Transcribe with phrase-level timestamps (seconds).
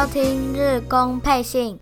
[0.00, 1.78] 收听日工配信。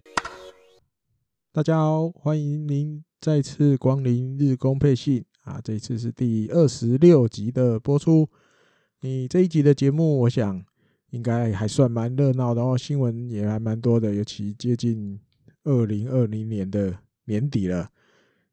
[1.53, 5.61] 大家好，欢迎您再次光临日工配信啊！
[5.63, 8.29] 这一次是第二十六集的播出。
[9.03, 10.65] 你这一集的节目，我想
[11.11, 15.21] 应该还算蛮热闹的哦，新闻也还蛮多的，尤其接近
[15.63, 17.89] 二零二零年的年底了，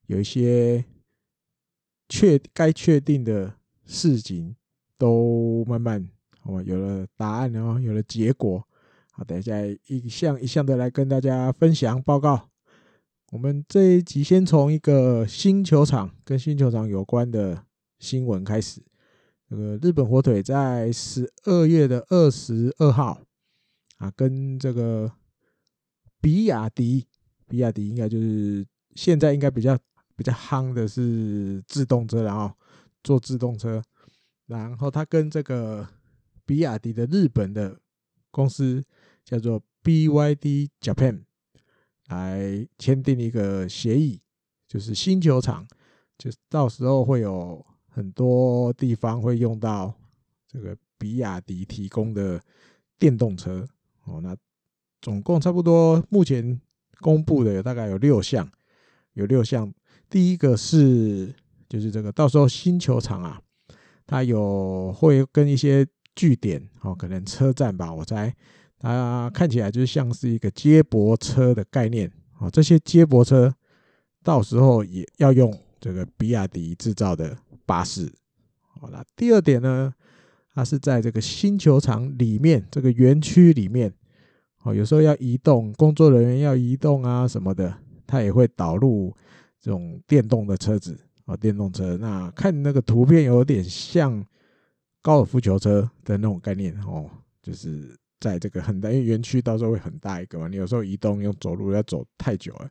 [0.05, 0.85] 有一些
[2.07, 3.51] 确该确定的
[3.83, 4.55] 事情
[4.95, 6.07] 都慢慢。
[6.43, 8.63] 我有了答案哦，有了结果。
[9.17, 9.53] 好，等一下
[9.87, 12.49] 一项一项的来跟大家分享报告。
[13.31, 17.63] 我们这一集先从一个新球场跟新球场有关的
[17.99, 18.83] 新闻开始。
[19.49, 23.21] 这个日本火腿在十二月的二十二号
[23.99, 25.09] 啊，跟这个
[26.19, 27.07] 比亚迪，
[27.47, 29.77] 比亚迪应该就是现在应该比较
[30.17, 32.53] 比较夯的是自动车，然后
[33.01, 33.81] 做自动车，
[34.47, 35.87] 然后他跟这个。
[36.47, 37.79] 比亚迪的日本的
[38.29, 38.85] 公司
[39.25, 41.23] 叫做 BYD Japan，
[42.07, 44.21] 来签订一个协议，
[44.67, 45.67] 就是新球场，
[46.17, 49.93] 就是到时候会有很多地方会用到
[50.47, 52.39] 这个比亚迪提供的
[52.97, 53.67] 电动车
[54.05, 54.21] 哦。
[54.21, 54.37] 那
[55.01, 56.61] 总共差不多目前
[57.01, 58.49] 公布的有大概有六项，
[59.13, 59.73] 有六项。
[60.09, 61.33] 第一个是
[61.67, 63.41] 就是这个到时候新球场啊，
[64.05, 65.85] 它有会跟一些。
[66.17, 68.33] 据点哦，可能车站吧，我猜
[68.79, 72.49] 它看起来就像是一个接驳车的概念哦。
[72.49, 73.53] 这些接驳车
[74.23, 78.11] 到时候也要用这个比亚迪制造的巴士。
[78.59, 79.93] 好，了第二点呢，
[80.53, 83.93] 它是在这个新球场里面这个园区里面
[84.63, 89.15] 哦，有时候要移动，工作人员要移动啊什么的，它也会导入
[89.59, 91.97] 这种电动的车子啊，电动车。
[91.97, 94.25] 那看那个图片有点像。
[95.01, 97.07] 高尔夫球车的那种概念哦，
[97.39, 102.69] 就是在这个很大，因为园区到时候会很大一个嘛，你有时候移动用走路要走太久了，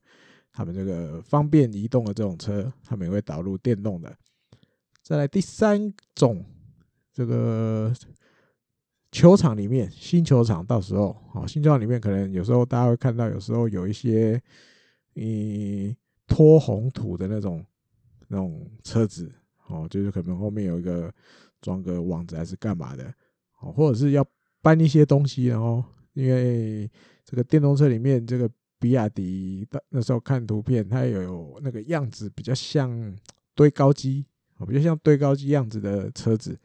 [0.52, 4.14] 他们这个方便移动的这种车，他们也会导入电动的。
[5.02, 6.44] 再来第三种，
[7.12, 7.92] 这个
[9.12, 14.40] 球场里面，新球场到时候哦，新球场里面可能有时候大家会看到，有时候有一些
[15.14, 15.94] 嗯
[16.26, 17.64] 拖红土的那种
[18.28, 19.30] 那种车子
[19.68, 21.12] 哦，就是可能后面有一个。
[21.60, 23.10] 装个网子还是干嘛的？
[23.60, 24.22] 哦，或者是要
[24.64, 26.90] 搬一些东西，然后因为
[27.22, 33.14] 这个电动车里面，这个比亚迪的那时候看图片，它有那个样子比较像
[33.54, 34.24] 堆高机，
[34.56, 36.58] 哦，比较像堆高机样子的车子，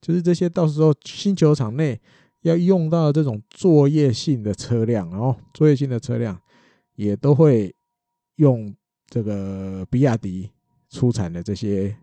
[0.00, 2.00] 就是这些到时候新球场内
[2.40, 6.36] 要用到这种作业性的车辆，然后作业性的车辆
[6.96, 7.72] 也都会
[8.34, 8.74] 用
[9.08, 10.50] 这个比亚迪
[10.90, 11.96] 出产的这些。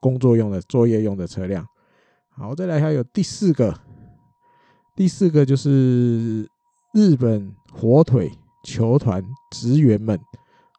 [0.00, 1.66] 工作用的、作业用的车辆，
[2.28, 3.76] 好，再来还有第四个，
[4.98, 6.42] 第四个就是
[6.92, 8.32] 日本火腿
[8.64, 10.18] 球团职员们，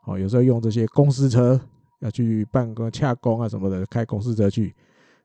[0.04, 1.58] 哦，有时候用这些公司车
[2.02, 4.76] 要去办公、洽公啊什么的，开公司车去，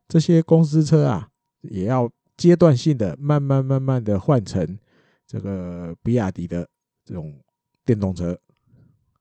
[0.07, 1.29] 这些公司车啊，
[1.63, 4.79] 也要阶段性的、慢慢、慢慢的换成
[5.27, 6.65] 这个比亚迪的
[7.05, 7.37] 这种
[7.85, 8.39] 电动车，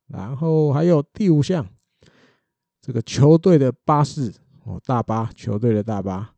[0.05, 1.67] 然后还有第五项，
[2.79, 4.31] 这个球队的巴士。
[4.65, 6.31] 哦，大巴球队的大巴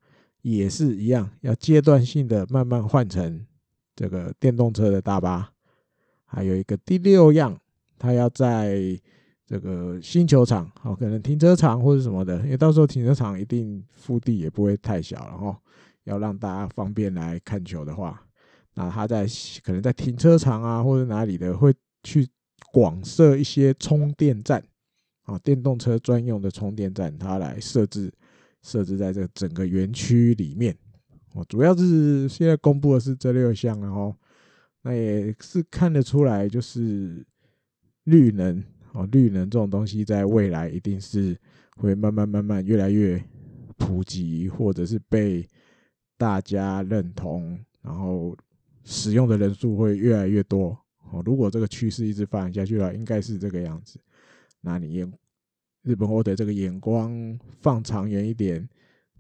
[0.52, 3.44] 也是一样，要阶段性的慢慢换成
[3.96, 5.52] 这个电动车的大巴。
[6.24, 7.60] 还有一个第六样，
[7.98, 8.78] 它要在
[9.48, 15.58] 这个新球场，哦，可能停车场或者什么的，因为到时候停车场一定腹地也不会太小，了哦
[16.04, 18.22] 要让大家方便来看球的话，
[18.76, 19.26] 那他在
[19.64, 21.74] 可能在停车场啊或者哪里的会
[22.04, 22.28] 去
[22.72, 24.64] 广设一些充电站。
[25.24, 28.14] 啊，电动车专用的充电站，它来设置
[28.66, 30.76] 设置在这个整个园区里面。
[31.36, 34.16] 哦，主要是现在公布的是这六项，然后
[34.82, 37.24] 那也是看得出来，就是
[38.06, 41.38] 绿能哦，绿能这种东西在未来一定是
[41.76, 43.24] 会慢慢慢慢越来越
[43.78, 45.48] 普及，或者是被
[46.18, 48.36] 大家认同，然后
[48.84, 50.76] 使用的人数会越来越多。
[51.12, 54.00] 哦，如果这个趋势一直发展下去的话，应该是这个样子。
[54.62, 55.12] 那你眼
[55.86, 58.68] 日本火腿这个眼光放长远一点，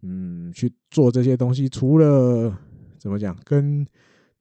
[0.01, 2.57] 嗯，去做这些东西，除了
[2.97, 3.85] 怎么讲，跟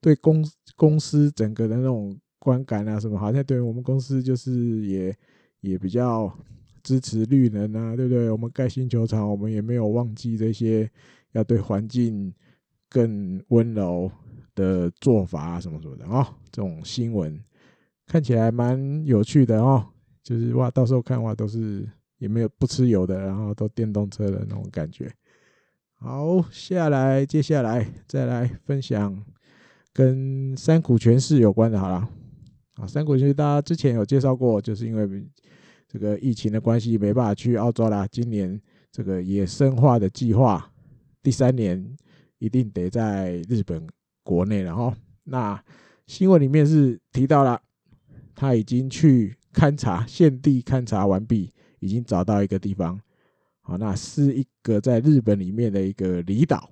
[0.01, 0.43] 对公
[0.75, 5.15] 公司整个的那种观感啊什么，好像对我们公司就是也
[5.61, 6.35] 也比较
[6.81, 8.31] 支持绿能啊，对不对？
[8.31, 10.89] 我们盖新球场，我们也没有忘记这些
[11.33, 12.33] 要对环境
[12.89, 14.11] 更温柔
[14.55, 16.25] 的做法啊，什么什么的哦。
[16.51, 17.39] 这种新闻
[18.07, 19.85] 看起来蛮有趣的哦。
[20.23, 21.87] 就是哇，到时候看哇，都是
[22.25, 25.11] 也没有不吃油的，然后都电动车的那种感觉。
[25.93, 29.23] 好，下来接下来再来分享
[29.93, 32.09] 跟山谷全市有关的，好了，
[32.77, 35.23] 啊，山谷全市大家之前有介绍过，就是因为
[35.87, 38.07] 这个疫情的关系，没办法去澳洲啦。
[38.11, 38.59] 今年
[38.91, 40.67] 这个野生化的计划
[41.21, 41.95] 第三年
[42.39, 43.85] 一定得在日本
[44.23, 44.91] 国内，然后
[45.25, 45.63] 那
[46.07, 47.61] 新闻里面是提到了，
[48.33, 51.53] 他已经去勘察，现地勘察完毕，
[51.85, 52.99] 已经找到一个地方，
[53.61, 56.71] 好，那是一个在日本里面的一个离岛，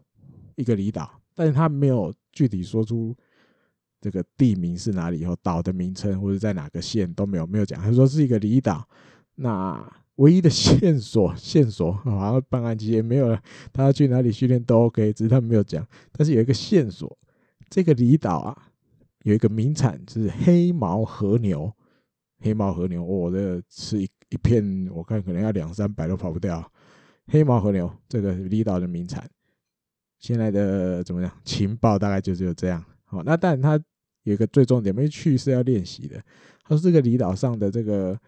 [0.55, 1.09] 一个离岛。
[1.35, 3.15] 但是他没有具体说出
[4.01, 7.81] 这个地名是哪里，以后岛的名称或者在哪个县都没有没有讲。
[7.81, 8.87] 他说是一个离岛，
[9.35, 15.85] 那唯一的线索 线索好像办案期间没有了，他要去哪里训练都 OK，只是他没有讲。
[16.11, 17.17] 但是有一个线索，
[17.69, 18.69] 这个离岛啊
[19.23, 21.73] 有一个名产是黑毛和牛，
[22.41, 26.71] 黑毛和牛，我、哦、这吃一一片，我看可能要两三百都跑不掉。
[27.27, 29.29] 黑毛和牛这个离岛的名产。
[30.17, 31.31] 现在的怎么样？
[31.45, 32.83] 情报大概就只有这样。
[33.03, 33.79] 好，那但他
[34.23, 36.19] 有一个最重点，没去是要练习的。
[36.63, 38.19] 他说这个离岛上的这个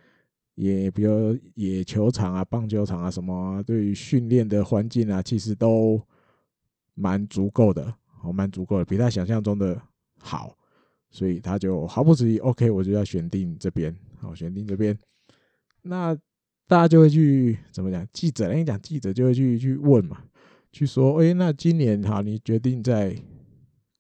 [0.54, 6.00] 也，比如野球场啊、棒球场啊什么，对于训练的环境啊，其实都
[6.94, 7.92] 蛮足够的，
[8.22, 9.82] 哦，蛮足够的，比他想象中的
[10.20, 10.56] 好。
[11.10, 14.98] 所以他就毫不迟疑，OK，我就要选定这边，好，选定这边。
[15.88, 16.16] 那
[16.68, 18.06] 大家就会去怎么讲？
[18.12, 20.24] 记者，跟你讲，记者就会去去问嘛。
[20.72, 23.16] 去说，哎，那今年哈，你决定在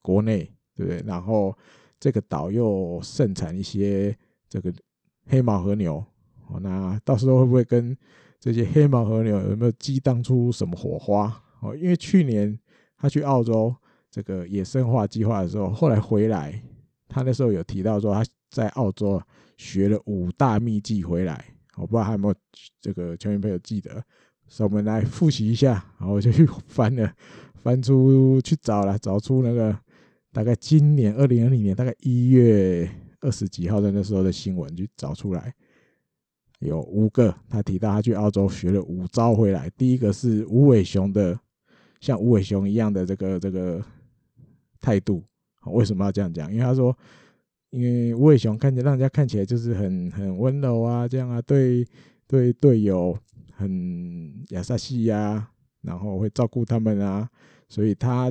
[0.01, 1.01] 国内，对不对？
[1.05, 1.55] 然后
[1.99, 4.17] 这个岛又盛产一些
[4.49, 4.73] 这个
[5.27, 6.03] 黑毛和牛，
[6.47, 7.95] 哦，那到时候会不会跟
[8.39, 11.41] 这些黑毛和牛有没有激荡出什么火花？
[11.61, 12.59] 哦，因为去年
[12.97, 13.73] 他去澳洲
[14.09, 16.61] 这个野生化计划的时候，后来回来，
[17.07, 19.21] 他那时候有提到说他在澳洲
[19.55, 21.45] 学了五大秘技回来，
[21.75, 22.35] 我不知道还有没有
[22.81, 24.03] 这个球员朋友记得。
[24.47, 27.11] 所以我们来复习一下，然后我就去翻了，
[27.63, 29.75] 翻出去找了，找出那个
[30.31, 32.87] 大概今年二零二零年大概一月
[33.21, 35.51] 二十几号的那时候的新闻，去找出来
[36.59, 39.67] 有五个，他提到他去澳洲学了五招回来。
[39.75, 41.39] 第一个是无尾熊的，
[41.99, 43.83] 像无尾熊一样的这个这个
[44.79, 45.23] 态度。
[45.65, 46.51] 为什么要这样讲？
[46.53, 46.95] 因为他说，
[47.75, 51.85] 因为无尾熊看起来让人家看起来就是很很温柔啊，这样啊，对
[52.27, 53.17] 对队友。
[53.57, 55.49] 很亚萨西呀，
[55.81, 57.25] 然后会照顾他们啊，
[57.69, 58.29] 所以他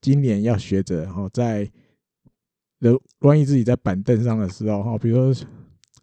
[0.00, 1.70] 今年要学着，然后在
[2.80, 5.46] 的万一自己在板凳上的时候，哈，比如说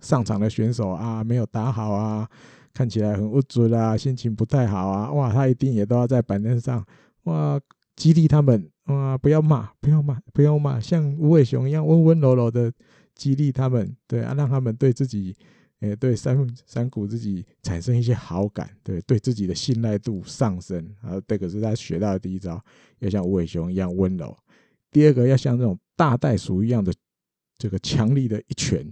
[0.02, 2.30] 上场的选手啊没有打好啊，
[2.76, 6.86] 看起来很无助啦，心情不太好啊，哇，他一定也都要在板凳上
[7.24, 7.60] 哇
[7.96, 12.72] 激励他们，啊，不要骂，不要骂，不要骂，像无尾熊一样温温柔柔的
[13.16, 15.36] 激励他们，对啊，让他们对自己。
[15.82, 20.78] 诶，对山山谷自己产生一些好感，对，对自己的信赖度上升。
[21.02, 22.64] 啊这个是他学到的第一招，
[23.00, 24.38] 要像无尾熊一样温柔。
[24.92, 26.94] 第二个要像这种大袋鼠一样的
[27.58, 28.86] 这个强力的一拳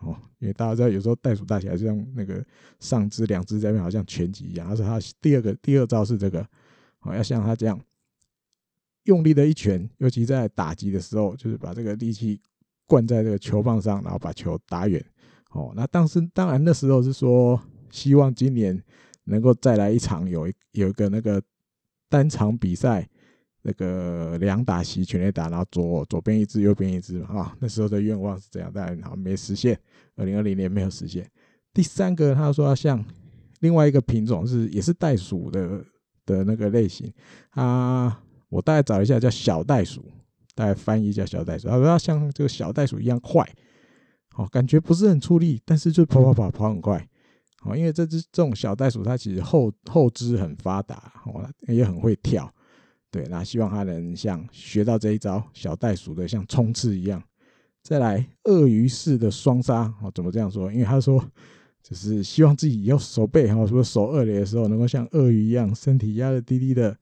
[0.00, 2.46] 哦，因为大家知道有时候袋鼠大起来就像那个
[2.78, 4.68] 上肢两只在那边好像拳击一样。
[4.68, 6.46] 他说他第二个第二招是这个
[7.00, 7.76] 哦，要像他这样
[9.06, 12.40] 用力的一拳，尤其在打击的时候，就是把这个力气
[12.86, 15.04] 灌在这个球棒上，然后把球打远。
[15.50, 18.80] 哦，那当时当然那时候是说，希望今年
[19.24, 21.42] 能够再来一场，有一有一个那个
[22.08, 23.08] 单场比赛，
[23.62, 29.78] 那个两打席全垒打，然后左左边一支，右边一支嘛，啊，那时候的愿望是这样，但好没实现。
[30.16, 31.28] 二零二零年没有实现。
[31.72, 33.04] 第三个，他说要像
[33.60, 35.84] 另外一个品种是也是袋鼠的
[36.24, 37.12] 的那个类型
[37.50, 40.04] 啊，我大概找一下叫小袋鼠，
[40.54, 43.46] 大概翻译叫小袋鼠，他说要像这个小袋鼠一样快。
[44.36, 47.08] 哦，感觉不是很出力，但是就跑跑跑跑很快。
[47.62, 52.52] 哦，因为这只这种小袋鼠，它其实后后肢很发达，哦，也很会跳。
[53.10, 57.22] 对，那希望它能像学到这一招小袋鼠的像冲刺一样。
[57.82, 59.90] 再来，鳄鱼式的双杀。
[60.02, 60.70] 哦，怎么这样说？
[60.70, 61.18] 因为他说，
[61.82, 66.94] 就是希望自己要守备，哈，说守二垒的时候能够像鳄鱼一样，身体压得低低的，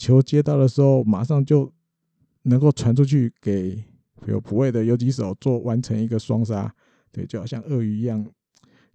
[0.00, 1.70] 球接到的时候马上就
[2.42, 3.84] 能够传出去给。
[4.26, 6.70] 有补位的游击手做完成一个双杀，
[7.10, 8.22] 对，就好像鳄鱼一样，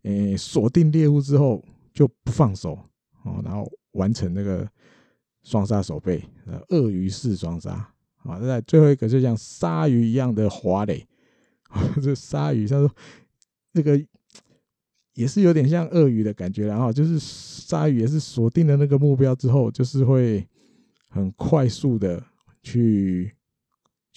[0.04, 2.78] 诶、锁定猎物之后就不放手
[3.24, 4.70] 哦，然后完成那个
[5.42, 6.24] 双杀守备，
[6.70, 7.72] 鳄鱼式双杀
[8.18, 8.38] 啊。
[8.40, 11.04] 那最后一个就像鲨鱼一样的滑垒，
[12.00, 12.96] 这鲨鱼他说
[13.72, 14.00] 那个
[15.16, 20.48] 也是有点像鳄鱼的感觉，然后就是鲨鱼也是锁定了那个目标之后，就是会
[21.15, 22.22] 很快速的
[22.62, 23.31] 去。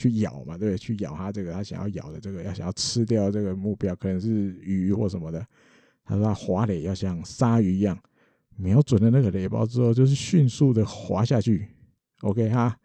[0.01, 5.45] 去咬嘛，对，去咬它这个，它想要咬的这个，要想要吃掉这个目标，可能是鱼或什么的。
[6.05, 7.99] 他说他滑垒要像鲨鱼一样，
[8.55, 11.67] 瞄准了那个雷包之后，就是迅速的滑下去。
[12.21, 12.79] OK 哈，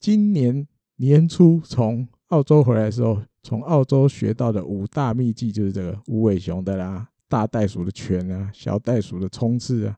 [0.00, 0.66] 今年
[0.96, 9.94] 年初从澳洲回来的时候，从澳洲学到的五大秘技，就是这个无尾熊的啦、大袋鼠的拳啊、小袋鼠的冲刺啊、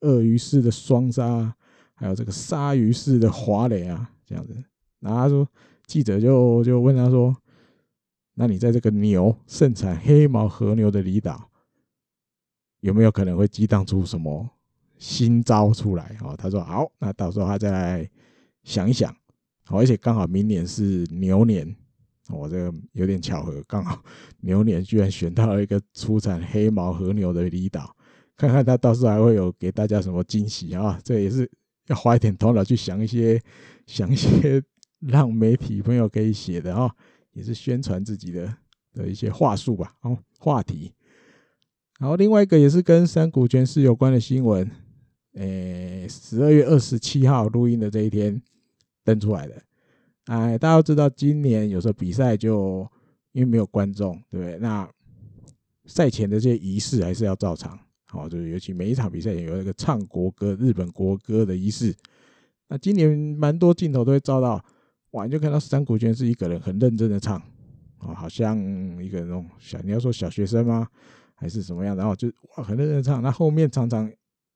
[0.00, 1.56] 鳄鱼式的双杀啊，
[2.00, 4.56] 还有这个鲨鱼式的滑雷啊，这样子。
[5.00, 5.46] 然后他说，
[5.86, 7.36] 记者就就问他说
[8.32, 11.50] ：“那你在这个牛盛产黑毛和牛的离岛，
[12.80, 14.48] 有没有可能会激荡出什么
[14.96, 18.10] 新招出来？”哦，他说：“好，那到时候他再来
[18.64, 19.14] 想一想。”
[19.68, 21.76] 而且刚好明年是牛年。
[22.30, 24.02] 我这个有点巧合，刚好
[24.40, 27.94] 牛年居然选到了一个出产黑毛和牛的离岛，
[28.36, 30.98] 看看他到时候还会有给大家什么惊喜啊？
[31.04, 31.50] 这也是
[31.90, 33.38] 要花一点头脑去想一些，
[33.86, 34.62] 想一些
[35.00, 36.90] 让媒体朋友可以写的啊，
[37.32, 38.56] 也是宣传自己的
[38.94, 39.94] 的一些话术吧。
[40.02, 40.92] 哦，话题。
[41.98, 44.70] 然后另外一个也是跟山谷拳士有关的新闻，
[45.34, 48.40] 诶，十二月二十七号录音的这一天
[49.04, 49.62] 登出来的。
[50.26, 52.88] 哎，大家都知道，今年有时候比赛就
[53.32, 54.58] 因为没有观众，对不对？
[54.58, 54.88] 那
[55.86, 57.78] 赛前的这些仪式还是要照常，
[58.10, 61.94] 好，就是尤其每一场比赛也有那个唱国歌、日本国歌的仪式。
[62.68, 64.62] 那今年蛮多镜头都会照到，
[65.12, 67.36] 哇，你就看到山谷拳士一个人很认真的唱，
[67.98, 68.58] 啊，好像
[69.02, 70.88] 一个那种小，你要说小学生吗？
[71.34, 71.96] 还是什么样？
[71.96, 73.22] 然后就哇，很认真的唱。
[73.22, 74.12] 那后面常常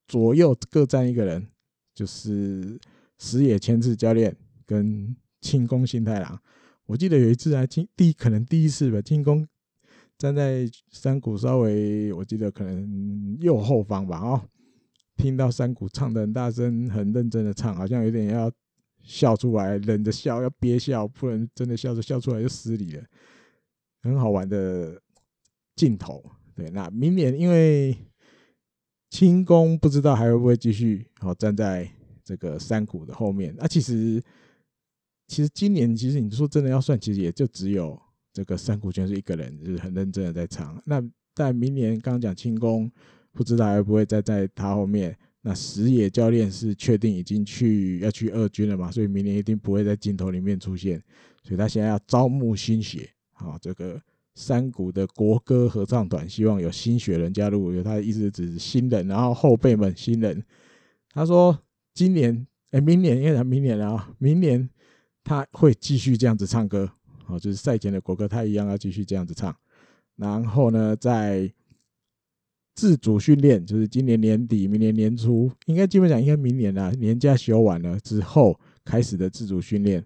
[0.09, 1.47] 左右各站一个人，
[1.95, 2.79] 就是
[3.19, 5.17] 矢野千次教练跟。
[5.45, 6.41] 庆功新太郎，
[6.87, 9.47] 我记得有一次还听第可能第一次吧，庆功
[10.19, 14.41] 站在山谷稍微，我记得可能右后方吧，哦，
[15.17, 18.51] 听到山谷唱的很大声，很认真的唱，好像有点要
[19.03, 23.05] 笑出来，忍着笑要憋笑，不然真的笑着笑出来就失礼了，
[24.03, 25.01] 很好玩的
[25.77, 26.25] 镜头。
[26.55, 27.97] 对，那明年因为
[29.11, 31.91] 轻功不知道还会不会继续好站在
[32.25, 34.23] 这个山谷的后面，那其实。
[35.27, 37.99] 其实今年，其实你说真的要算，其实也就只有
[38.35, 40.83] 这个山谷全是一个人，就是很认真的在唱。
[40.85, 41.01] 那
[41.37, 42.91] 在明年刚讲庆功，
[43.33, 45.17] 不知道还会不会再在他后面。
[45.41, 51.01] 那矢野教练是确定已经去要去二军了嘛，所以明年一定不会在镜头里面出现。
[51.45, 54.01] 所以他现在要招募新血，啊，这个
[54.35, 57.73] 山谷的国歌合唱团希望有新血人加入。
[57.73, 60.43] 有他的意思指新人，然后后辈们新人。
[61.13, 61.57] 他说
[61.93, 64.69] 今年，哎，明年，因为他明年了啊，明年。
[65.27, 66.87] 他会继续这样子唱歌，
[67.27, 69.55] 哦，就是赛前的国歌，他一样要继续这样子唱。
[70.17, 71.53] 然后呢，在
[72.75, 80.05] 自主训练，就是今年年底、明年年初，应该基本上应该明年啊，年假休完了之后开始的自主训练，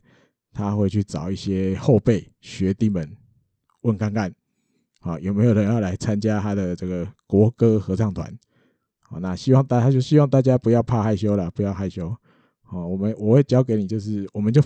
[0.52, 3.10] 他会去找一些后辈学弟们
[3.82, 4.32] 问看看，
[5.00, 8.32] 啊，有没有人要来参加他的这个国歌合唱团？
[9.00, 12.16] 好，那希望大家就希望大家不要怕害羞了，不要害羞。
[12.62, 14.62] 好，我们我会教给你，就是我们就。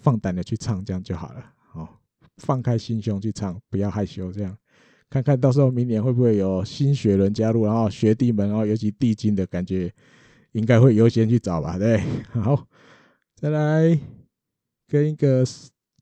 [0.00, 1.42] 放胆的去唱，这样就好了。
[2.38, 4.32] 放开心胸去唱，不要害羞。
[4.32, 4.56] 这样，
[5.08, 9.92] 看看到时候明年会不会有新学人加入，然后学弟们，然后尤其地精的感觉，
[10.52, 11.78] 应该会优先去找吧？
[11.78, 12.66] 对， 好，
[13.36, 13.98] 再来
[14.88, 15.44] 跟一个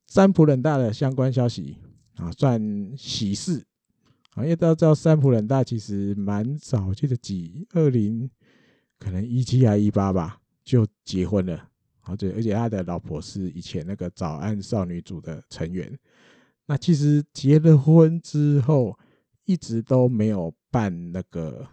[0.07, 1.77] 三浦冷大的相关消息
[2.17, 2.61] 啊，算
[2.97, 3.65] 喜事
[4.35, 8.31] 啊，因为大家知道三浦冷大其实蛮早，记得几二零，
[8.99, 11.69] 可能一七还一八吧，就结婚了。
[12.01, 15.97] 好，对，而且他的老婆是以前那个早安少女组的成员。
[16.67, 18.99] 那其实结了婚之后，
[19.45, 21.69] 一直都没有办那个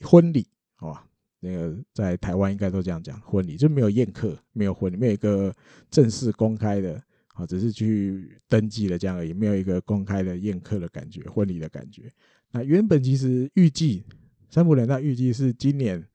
[0.00, 1.06] 婚礼，好吧？
[1.40, 5.54] 那个在台湾应该都这样讲，婚礼就没有宴客，没有婚礼，没有一个
[5.90, 12.12] 正式公开的，好，只是去登记了这样而已，没有一个公开的宴客的感觉，婚礼的感觉。
[12.52, 14.04] 那原本其实预计
[14.50, 16.06] 三浦稔大预计是今年，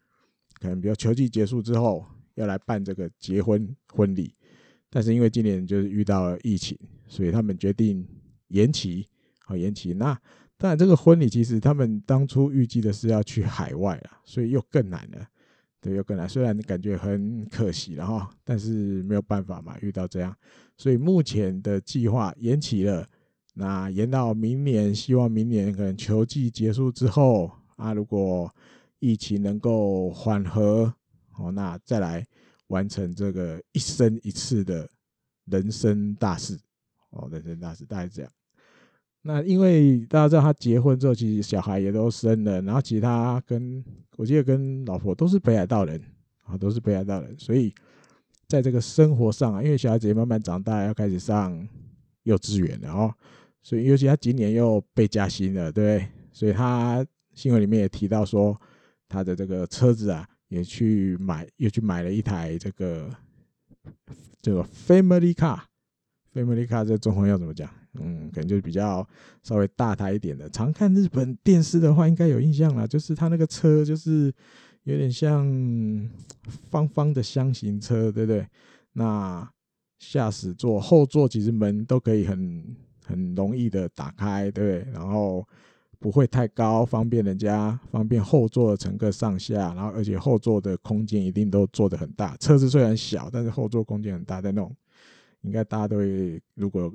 [0.60, 2.06] 可能比如球季结束之后。
[2.36, 4.36] 要来办这个结婚婚礼，
[4.90, 8.08] 但是因为今年就是遇到了疫情，所以他们决定
[8.50, 9.08] 延期，
[9.46, 9.94] 好延期。
[9.94, 10.14] 那
[10.58, 15.28] 当然，这个婚礼其实他们当初预计的是要去海外啊，所以又更难了，
[15.82, 16.28] 对，又更难。
[16.28, 20.36] 虽然感觉很可惜了哈，但是没有办法嘛，遇到这样，
[20.78, 23.08] 所以目前的计划延期了，
[23.54, 28.54] 那延到明年，希望明年可能球季结束之后啊，如果
[29.00, 30.94] 疫情能够缓和。
[31.38, 32.26] 哦，那再来
[32.68, 34.90] 完成这个一生一次的
[35.48, 36.58] 人生大事，
[37.16, 38.32] 哦，人生大事大概这样。
[39.22, 43.84] 那因为大家知道他结婚之后，其实小孩也都生了，然后其他跟
[44.18, 46.00] 我记得跟老婆都是北海道人，
[46.44, 47.74] 啊，都是北海道人，所以
[48.48, 51.68] 在这个生活上啊，因为小孩子也慢慢长大，要开始上
[52.24, 53.14] 幼稚园了哦，
[53.64, 58.56] 所以尤其他今年又被加薪了，对，所以他新闻里面也提到说，
[59.10, 60.28] 他的这个车子啊。
[60.48, 63.10] 也去买，又去买了一台这个
[64.42, 65.60] 这个 Family car
[66.36, 67.70] Car，Family Car 这中文要怎么讲？
[67.94, 69.08] 嗯，可能就是比较
[69.42, 70.50] 稍微大台一点的。
[70.50, 74.34] 常看日本电视的话，应该有印象啦，就是它那个车就是
[74.84, 75.46] 有点像
[76.70, 78.46] 方方的箱型车，对不对？
[78.94, 79.50] 那
[79.98, 82.76] 驾驶座、后座其实门都可以很
[83.06, 84.94] 很容易的打开，对不对？
[84.94, 85.48] 然后
[86.00, 89.74] 不会太高，方便人家，方便后座乘客上下。
[89.74, 92.36] 然后而且后座的空间一定都做得很大。
[92.38, 94.76] 车子虽然小，但是后座空间很大，在那种
[95.46, 96.94] 应该大家都会如果。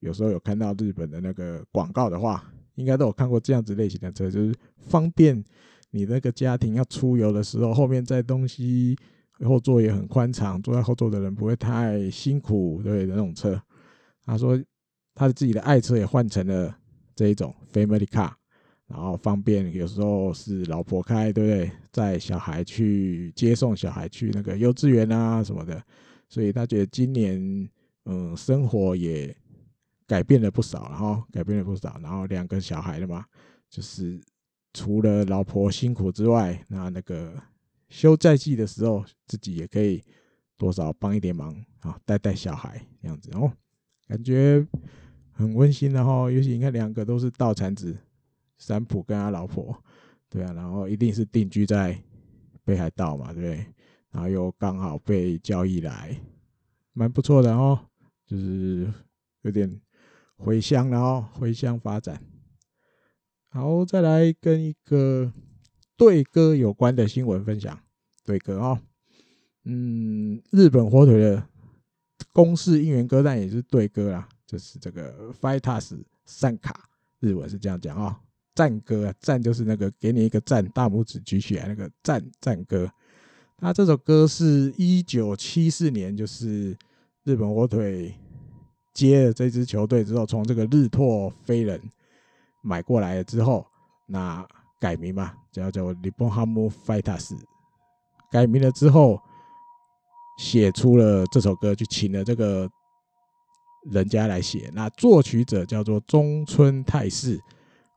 [0.00, 5.42] 有时候有看到日本的那个广告的话，应该都有看过这样子类型的车，就是方便
[5.90, 8.96] 你那个家庭要出游的时候，后面载东西，
[9.44, 13.60] 后座也很宽敞，坐在后座的人不会太辛苦，对那种车。
[14.24, 14.56] 他说
[15.16, 16.72] 他的自己的爱车也换成了
[17.16, 18.30] 这一种 family car，
[18.86, 21.72] 然后方便有时候是老婆开，对不对？
[21.90, 25.82] 载小孩去接送小孩去那个幼稚园啊什么的，
[26.28, 27.68] 所以他觉得今年
[28.04, 29.36] 嗯生活也。
[30.06, 33.26] 改变了不少，然后改变了不少，然后两个小孩了嘛，
[33.68, 34.18] 就是
[34.72, 37.34] 除了老婆辛苦之外，那那个
[37.90, 40.02] 休赛季的时候，自己也可以
[40.56, 43.52] 多少帮一点忙啊，带带小孩这样子哦，
[44.06, 44.66] 感觉
[45.30, 46.30] 很温馨的哈。
[46.30, 47.94] 尤其你看两个都是道产子，
[48.56, 49.76] 三浦跟他老婆，
[50.30, 52.02] 对啊，然后一定是定居在
[52.64, 53.66] 北海道嘛，对不对？
[54.18, 56.20] 然后又刚好被交易来，
[56.92, 57.78] 蛮不错的哦，
[58.26, 58.92] 就是
[59.42, 59.80] 有点。
[60.40, 62.22] 回乡，然后回乡发展。
[63.48, 65.32] 好，再来跟一个
[65.96, 67.76] 对歌有关的新闻分享。
[68.24, 68.78] 对歌哦，
[69.64, 71.44] 嗯，日本火腿的
[72.32, 78.14] 公式应援歌单也是对歌啦，就是这个 Fighters 赞卡，日文是这样讲、哦，
[78.54, 82.88] 赞歌啊，赞就是那个给你一个赞，大拇指举起来那个赞赞歌。
[83.59, 86.77] 那这首歌是一九七四年，就是
[87.23, 88.13] 日本火腿。
[88.93, 91.81] 接了这支球队之后，从这个日拓飞人
[92.61, 93.65] 买过来了之后，
[94.05, 94.47] 那
[94.79, 97.35] 改名嘛，叫做日本ハムファイターズ。
[98.29, 99.19] 改名了之后，
[100.37, 102.69] 写出了这首歌，就请了这个
[103.91, 104.69] 人家来写。
[104.75, 107.41] 那作曲者叫做中村泰士，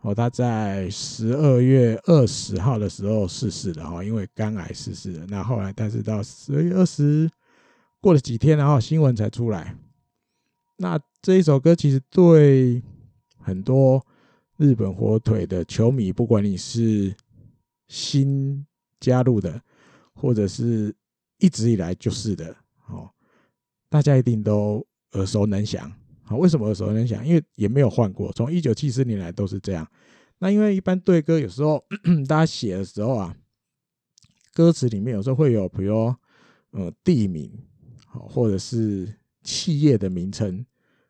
[0.02, 5.26] 哦，他在十二月二十号的时候逝世了哈，因为肝癌逝世的。
[5.28, 7.30] 那后来，但是到十二月二十
[8.00, 9.76] 过了几天，然后新闻才出来。
[10.78, 12.82] 那这一首歌其实对
[13.38, 14.04] 很多
[14.58, 17.16] 日本火腿的球迷，不管你是
[17.88, 18.66] 新
[19.00, 19.62] 加入的，
[20.16, 20.92] 或者是
[21.38, 22.56] 一直以来就是的，
[22.88, 23.08] 哦，
[23.88, 25.92] 大家一定都耳熟能详。
[26.32, 27.28] 好，为什么耳熟能详？
[27.28, 29.86] 因为也没有换过，从一九七四年来都是这样。
[30.40, 31.84] 那因为一般对歌有时候
[32.26, 33.36] 大家写的时候啊，
[34.54, 35.94] 歌词里面有时候会有，比如
[36.72, 37.52] 呃地名，
[38.06, 39.14] 好，或者是
[39.44, 40.66] 企业的名称。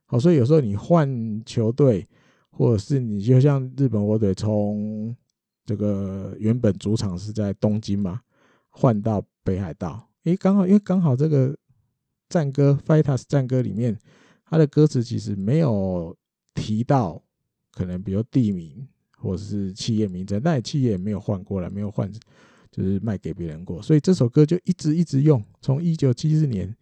[0.06, 2.08] 好，所以有时候你换球队，
[2.50, 5.16] 或者是你就像日本火腿从
[5.66, 8.22] 这个原本主场是在东京嘛，
[8.70, 11.56] 换到北海道，诶，刚好因为刚好这个
[12.28, 13.96] 战歌《Fighters》战歌里面，
[14.52, 16.16] 它的歌词其实没有
[16.54, 17.20] 提到
[17.72, 18.88] 可能比如地名
[19.18, 22.12] 或者是企业名称，但企业也没有换过来，没有换
[22.70, 26.76] 就是卖给别人过，所以这首歌就一直一直用，从一九七四年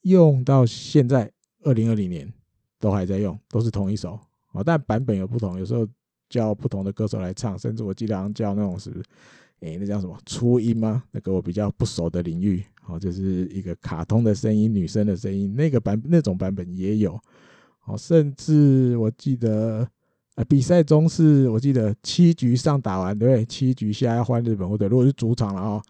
[0.00, 1.30] 用到现在
[1.62, 2.32] 二零二零年。
[2.78, 4.20] 都还在用，都是同一首
[4.52, 5.88] 啊，但版本有不同，有时候
[6.28, 8.92] 叫不同的歌手来唱，甚至我记得好像叫那种是，
[9.60, 11.02] 诶，那叫什么初音吗？
[11.10, 17.18] 那个我比较不熟的领域，哦，就是一个卡通的声音，女生的声音，那个版那种版本也有，
[17.86, 19.88] 哦，甚至我记得，
[20.34, 23.44] 呃，比赛中是我记得七局上打完，对不对？
[23.46, 25.82] 七局下要换日本，或者如果是主场了哦。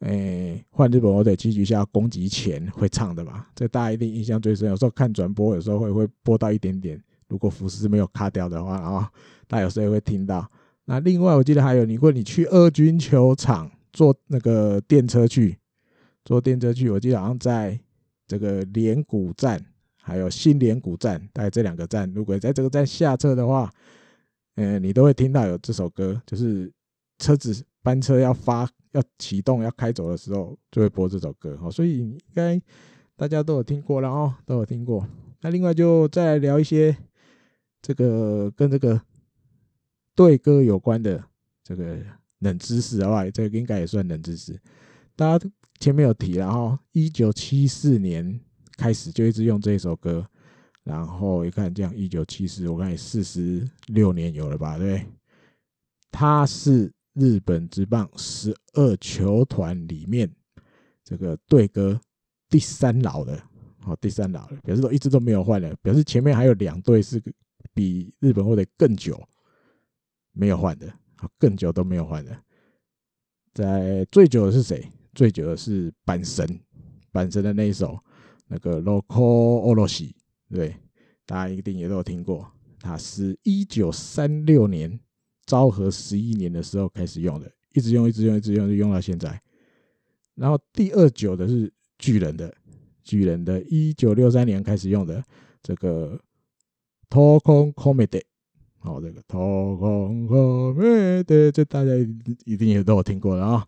[0.00, 3.46] 诶，换日本火腿七局下攻击前会唱的嘛？
[3.54, 4.68] 这大家一定印象最深。
[4.68, 7.02] 有时候看转播，有时候会会播到一点点。
[7.26, 9.00] 如果福斯没有卡掉的话，然后
[9.48, 10.46] 大家有时候也会听到。
[10.84, 15.58] 那另外，我记得还有，如果你去二军球场坐那个电车去，
[16.24, 17.78] 坐电车去，我记得好像在
[18.26, 19.64] 这个连谷站，
[20.00, 23.70] 还有新连谷站，大概这两个站，如果在这个站下车的话，
[24.56, 26.72] 嗯，你都会听到有这首歌，就是
[27.18, 28.68] 车子班车要发。
[28.94, 32.62] 要启动、要开走的时候，就会播这首歌哦，所以应该
[33.16, 35.04] 大家都有听过了哦，都有听过。
[35.40, 36.96] 那另外就再来聊一些
[37.82, 39.02] 这个跟这个
[40.14, 41.22] 对歌有关的
[41.62, 41.98] 这个
[42.40, 44.58] 冷知识的话，这个应该也算冷知识。
[45.16, 48.40] 大家前面有提了哈，一九七四年
[48.76, 50.26] 开始就一直用这一首歌，
[50.82, 54.78] 然后一看这样，一九七四，我看也四十六年有了吧？
[54.78, 55.06] 对，
[56.10, 56.92] 它是。
[57.16, 60.28] 日本职棒十二球团里面，
[61.04, 62.00] 这个对歌
[62.48, 63.40] 第三老的，
[63.78, 67.22] 好，第三老的，表示说一直都没有换的，表示前面还有两队是
[67.72, 69.16] 比日本或者更久
[70.34, 70.92] 没有换的，
[71.38, 72.36] 更久都没有换的。
[73.54, 74.86] 在最久的是谁？
[75.14, 76.46] 最久的是阪神，
[77.12, 77.98] 阪神的那一首
[78.48, 80.12] 那个 Local Orosi
[80.50, 80.76] 对，
[81.24, 82.50] 大家一定也都有听过。
[82.80, 85.00] 它是一九三六年
[85.46, 89.40] 昭和十一年的时候开始用的，一直用，一直用，一直用，就用到现在。
[90.34, 92.52] 然后第二久的是巨人的，
[93.04, 95.24] 巨人的一九六三年开始用的
[95.62, 96.20] 这个
[97.08, 98.22] Tokon Komete，
[98.84, 101.90] 好，这个 Tokon Komete，这大家
[102.44, 103.66] 一定也都有听过了啊。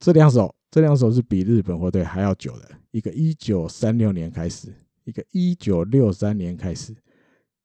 [0.00, 6.92] 这两首，这两首是比日本火腿还要久的，一个一九三六年开始，一个一九六三年开始，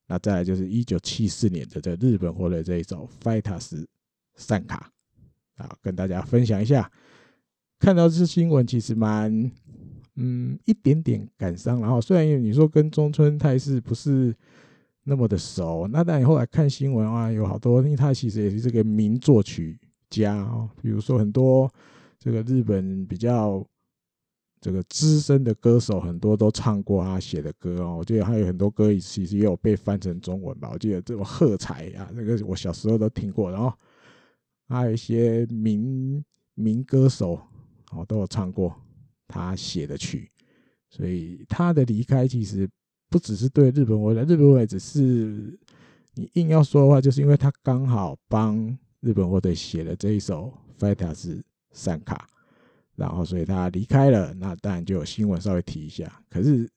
[0.06, 3.84] 那再来就是一九七四年的这日本火腿这一首《Fighters
[4.36, 4.92] 散卡》，
[5.63, 6.92] 啊，跟大家分享一下。
[7.80, 9.52] 看到这新闻，其实蛮，
[10.15, 11.82] 嗯，一点点感伤。
[11.82, 14.36] 然后虽然你说跟中村泰士不是
[15.10, 21.67] 那么的熟，那但你后来看新闻啊，有好多，因为他其实也是这个名作曲家哦，比如说很多。
[22.22, 23.65] 这个日本比较
[24.60, 27.95] 这个资深的歌手，很多都唱过他写的歌哦。
[28.00, 30.69] 我记得还有很多歌，其实也有被翻成中文吧。
[30.74, 33.50] 我记得这种喝彩啊，那个我小时候都听过。
[33.50, 33.74] 然后
[34.67, 36.22] 还有一些民
[36.56, 37.39] 民歌手
[37.91, 38.76] 哦，都有唱过
[39.26, 40.30] 他写的曲。
[40.89, 42.69] 所以他的离开其实
[43.10, 45.58] 不只是对日本火腿，日本火腿只是
[46.13, 51.15] 你硬要说的话，就是因为他刚好帮日本火腿写了这一首《Fighters》
[51.72, 52.30] 散卡，
[52.95, 56.22] 然后所以他离开了，那当然就有新闻稍微提一下。
[56.30, 56.69] 可是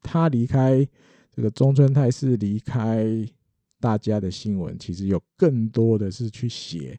[0.00, 0.86] 他离开
[1.30, 3.06] 这个中村泰士离开
[3.78, 6.98] 大家的新闻，其实有更多的是去写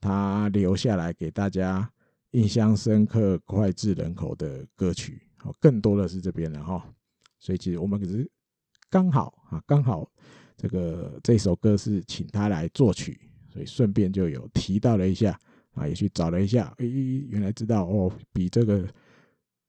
[0.00, 1.90] 他留下来给大家
[2.32, 5.22] 印象深刻、脍炙人口的歌曲。
[5.44, 6.84] 哦，更多的是这边的哈。
[7.44, 8.26] 所以其实我们可是
[8.88, 10.08] 刚好啊，刚好
[10.56, 13.20] 这个这首歌是请他来作曲，
[13.52, 15.38] 所以顺便就有提到了一下。
[15.74, 16.86] 啊，也去找了一下，诶、
[17.28, 18.78] 原来知道哦，比这个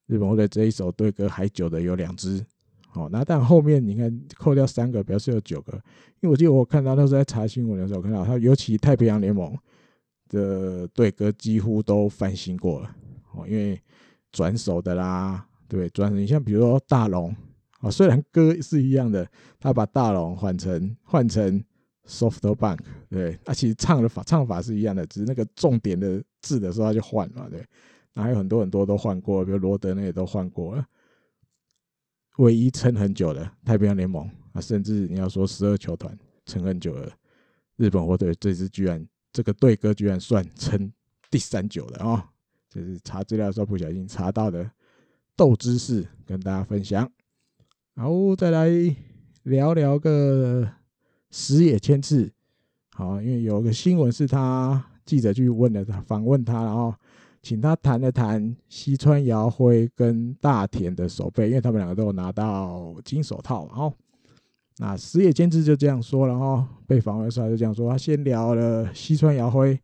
[0.06, 2.46] 日本或者这一首队歌还久的有两支，
[2.94, 5.74] 哦，那但后面你看扣掉三个，表示有九个，
[6.22, 9.58] 因为我记得我看到那时候在查新闻的时候，看到他尤其太平洋联盟
[10.30, 12.96] 的队歌几乎都翻新过了，
[13.34, 13.82] 哦，因为
[14.32, 17.36] 转手的啦，对，转手你像比如说大龙，
[17.86, 21.64] 哦，虽然歌是一样的，他把大龙换成换成。
[22.08, 22.78] SoftBank
[23.10, 27.66] 对，他其实唱的法唱法是一样的，只是那个重点的字的时候他就换了，对。
[28.14, 30.86] 那还有很多很多都换过，比如罗德那也都换过了。
[32.38, 37.12] 唯一撑很久的太平洋联盟啊，甚至你要说十二球团撑很久的
[37.78, 40.94] 日本火腿，这支居然这个队歌居然算撑
[41.32, 42.24] 第三久的啊、哦！
[42.70, 44.70] 就是查资料的时候不小心查到的
[45.36, 47.12] 斗知识，跟大家分享。
[47.96, 48.70] 然后再来
[49.44, 50.70] 聊聊个。
[51.32, 52.32] 矢野千次，
[52.94, 56.96] 好，因为有个新闻是他记者去问了，访问他，然后
[57.42, 63.68] 请他谈了谈西川遥辉跟大田的手背，因为他们两个都有拿到金手套。
[63.68, 63.94] 然后，
[64.78, 69.78] 那矢野千次就这样说，然后被访问的时候就这样说，他先聊了西川遥辉，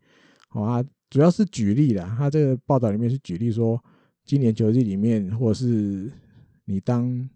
[0.47, 3.77] 好啊，主要是举例的，他这个报道里面是举例说，
[4.23, 6.09] 今年球季里面，或者是
[6.63, 7.29] 你当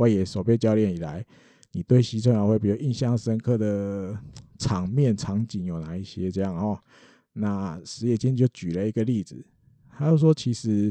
[0.00, 1.24] 外野守备教练以来。
[1.72, 4.18] 你对西村遥辉比较印象深刻的
[4.58, 6.28] 场面场景有哪一些？
[6.28, 6.76] 这样哦，
[7.34, 9.36] 那石野谦就举了一个例子，
[9.88, 10.86] 他就说，其实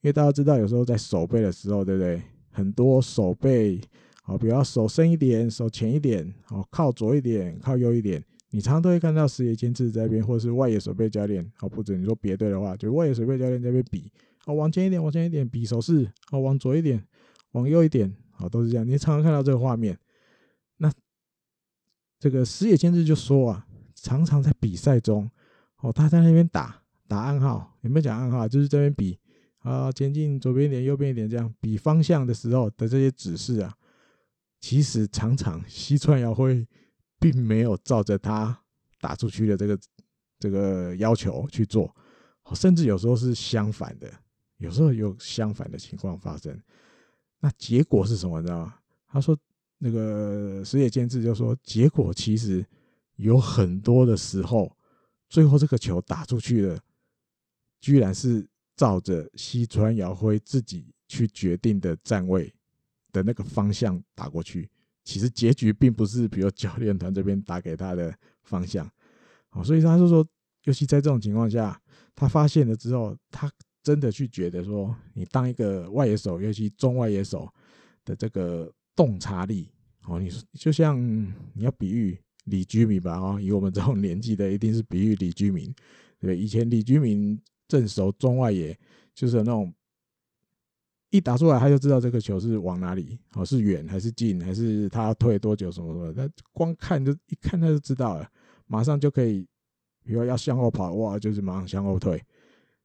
[0.00, 2.22] 因为大家知道，有时候在守备的时候，对不对？
[2.50, 3.78] 很多守备，
[4.22, 14.10] 好，比较手深一点，手浅一点，好，靠左一点，靠右一点，你常常都会看到石野谦自己在这边，或者是外野守备教练，好，不准你说别队的话，就外野守备教练在这边比，
[14.46, 17.02] 好，往前一点，往前一点，比手势，好，往左一点，
[17.52, 19.98] 往右一点，好，都是这样，你常常看到这个画面。
[20.78, 20.90] 那
[22.18, 25.30] 这个矢野谦次就说啊，常常在比赛中，
[25.78, 28.48] 哦，他在那边打打暗号，有没有讲暗号？
[28.48, 29.18] 就是这边比
[29.58, 33.76] 啊，前进左边一点，右边一点，这样比方向的时候的这些指示啊，
[34.60, 36.66] 其实常常西川遥辉
[37.20, 38.58] 并没有照着他
[39.00, 39.78] 打出去的这个
[40.38, 41.94] 这个要求去做，
[42.54, 44.12] 甚至有时候是相反的，
[44.58, 46.60] 有时候有相反的情况发生。
[47.42, 48.40] 那结果是什么？
[48.40, 48.74] 你知道吗？
[49.06, 49.38] 他说。
[49.84, 52.64] 那个矢野谦次就说，结果其实
[53.16, 54.70] 有很多的时候，
[55.28, 56.78] 最后这个球打出去了，
[57.80, 62.54] 居然是照着西川遥辉自己去决定的站位
[63.10, 64.70] 的那个方向打过去。
[65.02, 68.88] 其实结局并不是，比如教练团这边打给他的方向。
[69.48, 70.24] 好，所以他就说，
[70.62, 71.76] 尤其在这种情况下，
[72.14, 73.50] 他发现了之后，他
[73.82, 77.52] 真的去觉得说，你当一个外野手，尤其中外野手
[78.04, 79.68] 的这个洞察力，
[80.06, 81.00] 哦，你就像
[81.52, 85.74] 你要比喻李居民吧，哦，以我们这种年纪的，一定是比喻李居民，
[86.20, 88.78] 对，以前李居民正守中外野，
[89.14, 89.74] 就是那种
[91.10, 98.30] 一打出来他就知道这个球是往哪里，哦，是远还是近，还是他要退多久什么什么，他光看就一看他就知道了，
[98.66, 99.46] 马上就可以，
[100.04, 102.22] 比如要向后跑，哇，就是马上向后退。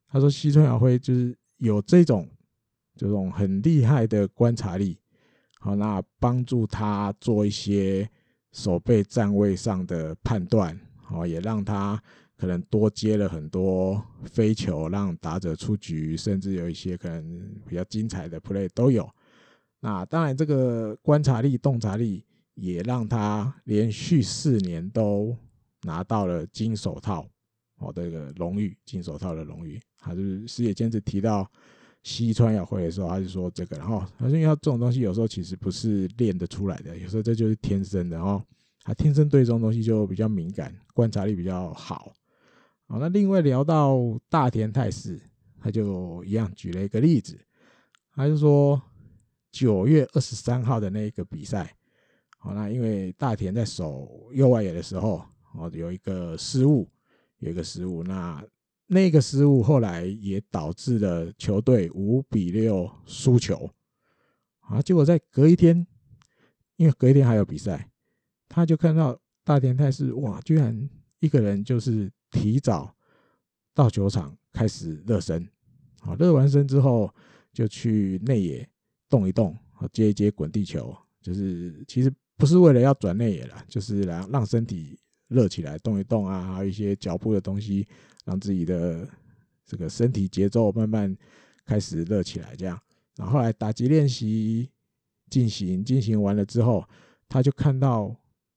[0.09, 2.27] 他说：“西村遥辉就是有这种
[2.95, 4.97] 这种很厉害的观察力，
[5.59, 8.09] 好，那帮助他做一些
[8.53, 12.01] 守备站位上的判断，好，也让他
[12.37, 19.09] 可能多接了很多飞球，让打者出局，甚至有一些可能比较精彩的 play 都有。
[19.81, 25.37] 那当然，这个观察力、洞察力也让他连续四年都
[25.83, 27.27] 拿到了金手套。”
[27.79, 31.49] 哦，这个荣誉金手套的荣誉，他就是矢野监督提到
[32.03, 38.41] 西川遥辉的时候，他就说这个，然后他说，因为他这种东西有时候其实不是练得出来的，有时候这就是天生的，哦，
[38.83, 42.13] 他天生对这种东西就比较敏感，观察力比较好。
[42.85, 43.97] 好，那另外聊到
[44.29, 45.19] 大田泰示，
[45.59, 47.37] 他就一样举了一个例子，
[48.13, 48.81] 他就说
[49.51, 51.75] 九月二十三号的那一个比赛，
[52.37, 55.21] 好，那因为大田在守右外野的时候，
[55.55, 56.89] 哦，有一个失误。
[57.39, 58.43] 有一个失误，那
[58.87, 63.69] 那个失误后来也导致了球队五比六输球
[64.61, 64.81] 啊。
[64.81, 65.85] 结果在隔一天，
[66.77, 67.89] 因为隔一天还有比赛，
[68.47, 72.95] 他就看到大田泰示哇，居然一个人就是提早
[73.73, 75.47] 到球场开始热身，
[75.99, 77.13] 好，热完身之后
[77.51, 78.67] 就去内野
[79.09, 79.55] 动一动，
[79.91, 84.97] 接一接滚地球，就是其实不是为了要转内野了，就是来让身体。
[85.29, 87.85] 热起来，动一动啊，还有一些脚步的东西，
[88.27, 89.07] 让自己的
[89.65, 91.15] 这个身体节奏慢慢
[91.65, 92.53] 开始热起来。
[92.57, 92.77] 这样，
[93.15, 94.69] 然后来打击练习
[95.29, 96.83] 进行，进行完了之后，
[97.29, 98.13] 他就看到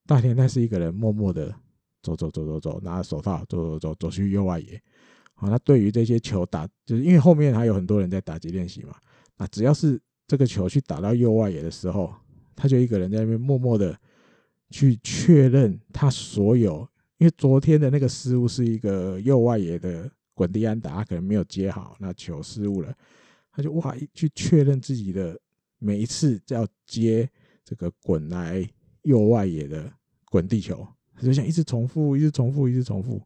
[0.07, 1.55] 大田泰示一个人默默的
[2.03, 4.83] 走走走走走，拿着手套走走走走去右外野。
[5.35, 8.97] 好，他对于这些球打，就是因为后面还有很多人在打击练习嘛，
[9.39, 12.13] 那只要是这个球去打到右外野的时候，
[12.57, 13.97] 他就一个人在那边默默的。
[14.73, 16.89] 去确认他所有，
[17.21, 22.97] 因为昨天的那个失误是一个右外野的滚地安打，可能没有接好，那球失误了，
[23.53, 25.39] 他就哇去确认自己的
[25.79, 27.29] 每一次要接
[27.63, 28.67] 这个滚来
[29.03, 29.93] 右外野的
[30.31, 33.21] 滚地球，他就想一直重复，一直重复，一直重复。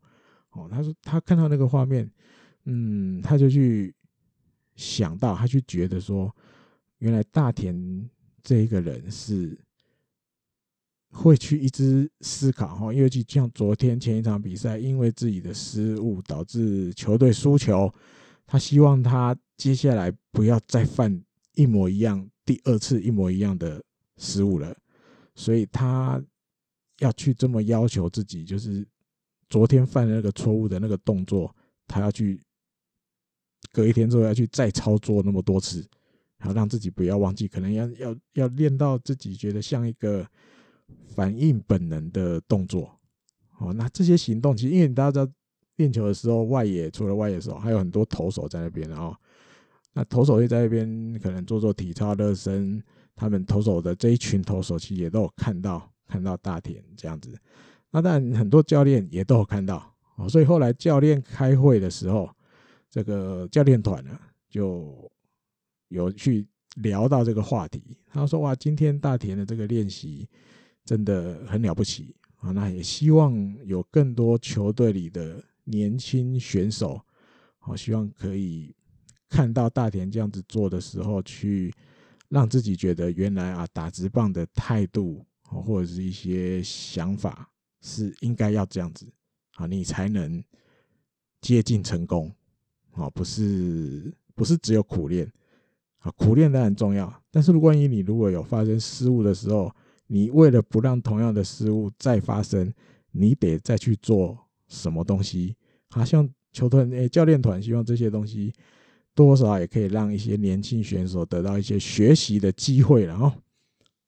[0.50, 2.10] 哦，他说他看到那个画面，
[2.64, 3.94] 嗯，他就去
[4.74, 6.34] 想到，他去觉得说，
[6.98, 8.10] 原来大田
[8.42, 9.56] 这一个人是。
[11.14, 17.88] 会去一直思考哈，因为像昨天前一场比赛，因为自己的失误导致球队输球，
[18.44, 21.22] 他希望他接下来不要再犯
[21.54, 23.80] 一模一样、第二次一模一样的
[24.16, 24.76] 失误了，
[25.36, 26.20] 所以他
[26.98, 28.84] 要去这么要求自己，就是
[29.48, 31.54] 昨天犯的那个错误的那个动作，
[31.86, 32.42] 他要去
[33.72, 35.78] 隔一天之后要去再操作那么多次，
[36.38, 40.28] 然后让自己不要忘记，可能要要要练到自己觉得像一个。
[41.06, 42.98] 反应本能的动作，
[43.58, 45.28] 哦，那这些行动其实，因为大家
[45.76, 49.14] 练球的时候，外野除了外野手，还有很多投手在那边，然后
[49.92, 52.82] 那投手也在那边可能做做体操热身，
[53.14, 57.36] 他们投手的这一群投手其实也都有看到看到大田这样子，
[57.90, 62.28] 那当然很多教练也都有看到，哦，所以后来教练开会的时候，
[62.90, 65.10] 这个教练团呢就
[65.88, 66.44] 有去
[66.76, 70.28] 聊到这个话题，他说哇，今天大田的这个练习。
[70.84, 72.14] 真的很了不起。
[72.36, 72.50] 啊！
[72.50, 77.00] 那也希望有更多球队里的年轻选手，
[77.58, 78.76] 好，希望可以
[79.30, 81.72] 看到大田这样子做的时候，去
[82.28, 89.10] 让自己觉得原来啊，打直棒的态度或者是一些想法是应该要这样子。
[89.54, 90.44] 啊，你才能
[91.40, 92.30] 接近成功。
[92.90, 95.32] 啊，不是不是只有苦练。
[96.00, 99.74] 啊，苦练当然重要，但是如果你如果有发生失误的时候，
[100.06, 102.72] 你为了不让同样的失误再发生，
[103.10, 104.38] 你得再去做
[104.68, 105.56] 什么东西？
[105.88, 108.52] 好像球团诶，教练团希望这些东西
[109.14, 113.32] 多少也可以让一些年轻选手得到一些学习的机会了哦。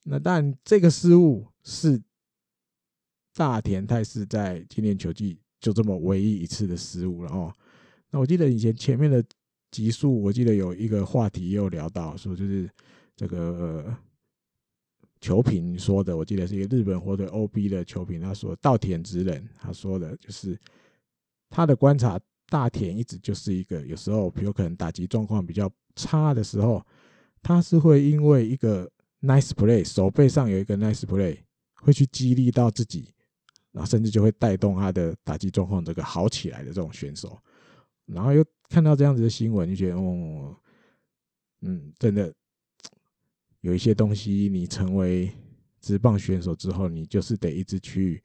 [0.04, 2.00] 那但这个失误是
[3.34, 7.52] 大田泰示在今年球季就这么唯一一次的失误了哦。
[8.10, 9.24] 那我记得以前前面的
[9.70, 12.68] 集数，我记得有一个话题也有聊到说，就是
[13.16, 13.96] 这个。
[15.20, 20.58] 球评说的，我记得是一个日本火腿 OB 的球评，他说稻田直人，他说的就是
[21.48, 26.84] 他的观察大田一直就是一个有时候，比如可能打击状况比较差的时候，
[27.42, 28.90] 他是会因为一个
[29.22, 31.38] nice play，手背上有一个 nice play，
[31.74, 33.12] 会去激励到自己，
[33.72, 37.38] 然后甚至就会带动他的打击状况这个好起来的这种选手。
[38.06, 40.56] 然后又看到这样子的新闻，就觉得哦，
[41.62, 42.32] 嗯，真的
[43.66, 45.28] 有一些东西，你成为
[45.80, 48.22] 职棒选手之后，你就是得一直去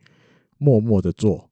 [0.60, 1.50] 默默的做。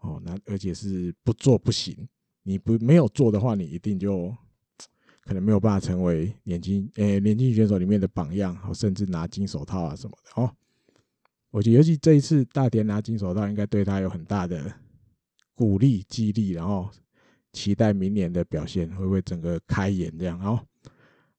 [0.00, 1.96] 哦，那而且是不做不行。
[2.42, 4.30] 你不没有做的话，你一定就
[5.24, 10.54] 可能没有办法成为年轻诶年轻选手里面的榜样，甚至拿金手套啊什么的哦。
[11.50, 14.70] 我觉得尤其这一次大田拿金手套，应该对他有很大的
[15.54, 16.90] 鼓励激励，然后
[17.54, 20.60] 期待明年的表现会不会整个开眼这样哦。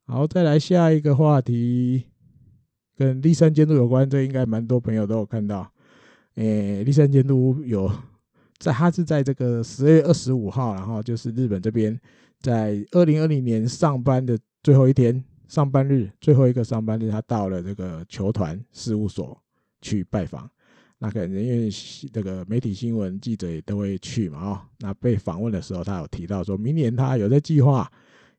[0.08, 2.04] 好，再来下一个话题，
[2.96, 5.68] 跟立山监督有关，这应该蛮多朋友都有看到。
[6.36, 7.92] 诶，立山监督有。
[8.60, 12.00] 在他是在这个十二月二十五号，然后就是日本这边
[12.40, 19.36] 在二零二零年上班的最后一天，上班日最后一个上班日，他到了这个球团事务所
[19.82, 20.48] 去拜访。
[21.00, 21.70] 那可能因为
[22.14, 27.92] 这个媒体新闻记者也都会去嘛，哦，那被访问的时候，他有提到说明年他有在计划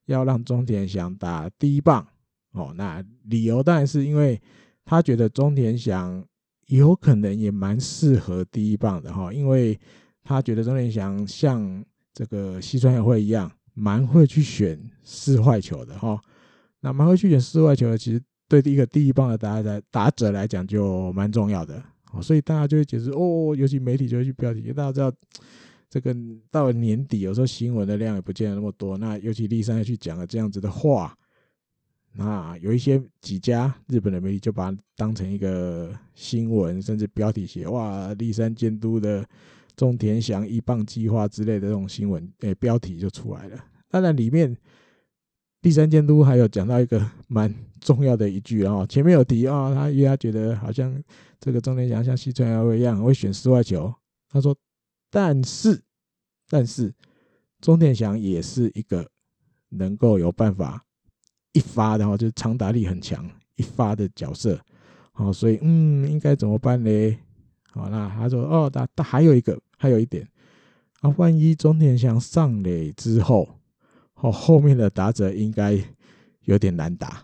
[0.07, 2.07] 要让中田翔打第一棒
[2.53, 2.73] 哦。
[2.77, 4.41] 那理由当然是因为
[4.85, 6.25] 他觉得中田翔
[6.67, 9.79] 有可能也蛮适合第一棒的哈，因为。
[10.29, 16.21] 他觉得中田翔像这个西川也会一样，蛮会去选四坏球的哈。
[16.81, 21.81] 那蛮会去选四坏球的，其实对第一个第一棒的打者打者来讲就蛮重要的。
[22.21, 25.13] 所以大家就会解释哦，尤其媒体就会去标题，大家知道
[25.89, 26.15] 这个
[26.51, 28.97] 到了年底，有时候新闻的量也不见得那么多。
[28.99, 31.17] 那尤其立山要去讲了这样子的话，
[32.13, 39.27] 那有一些几家日本的媒体就把它当成一个新闻，甚至标题写哇，立山监督的。
[39.77, 43.63] 中田翔一棒计划之类的这种新闻，诶、标题就出来了。
[43.91, 44.57] 当然，里面
[45.61, 50.99] 立山监督还有讲到一个蛮重要的一句啊，前面有提啊，他因为他觉得好像
[51.39, 53.93] 这个中田翔像西川遥一样会选室外球。
[54.31, 54.57] 他说，
[55.11, 55.83] 但是，
[56.49, 56.95] 但是
[57.61, 59.09] 中田翔也是一个
[59.69, 60.85] 能够有办法
[61.53, 64.61] 一发，然后就是长打力很强一发的角色。
[65.13, 67.19] 好，所以嗯，应该怎么办呢？
[67.71, 69.59] 好，那他说哦，他他还有一个。
[69.79, 70.27] 还有一点
[71.03, 73.47] 啊，万一中田翔上垒之后，
[74.15, 75.79] 哦，后面的打者应该
[76.45, 77.23] 有点难打，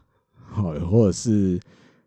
[0.55, 1.59] 哦，或者是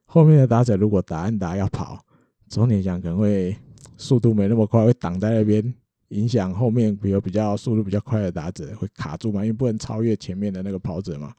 [0.05, 1.99] 后面的打者如果打安打要跑，
[2.47, 3.57] 中田翔可能会
[3.97, 5.73] 速度没那么快，会挡在那边，
[6.09, 11.33] 影响后面比如比较速度比较快的打者会卡住嘛，因为不能超越前面的那个跑者嘛。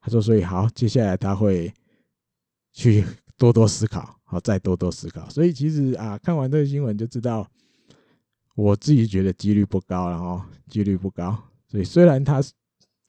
[0.00, 1.72] 他说，所以好，接下来他会
[2.72, 3.04] 去
[3.36, 5.28] 多多思考，好，再多多思考。
[5.28, 7.48] 所以其实啊，看完这个新闻就知道。
[8.56, 12.42] 我自己觉得几率不高，然后几率不高，所以虽然他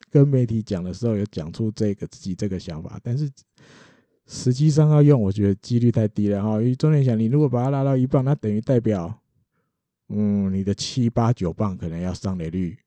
[0.08, 3.28] 跟媒体讲的时候有讲出这个自己这个想法，但是
[4.26, 6.52] 实际上要用，我觉得几率太低了哈。
[6.60, 9.20] 因为中田翔，你如果把他拉到一磅，那等于代表，
[10.08, 12.78] 嗯，你的七八九磅可能要上垒率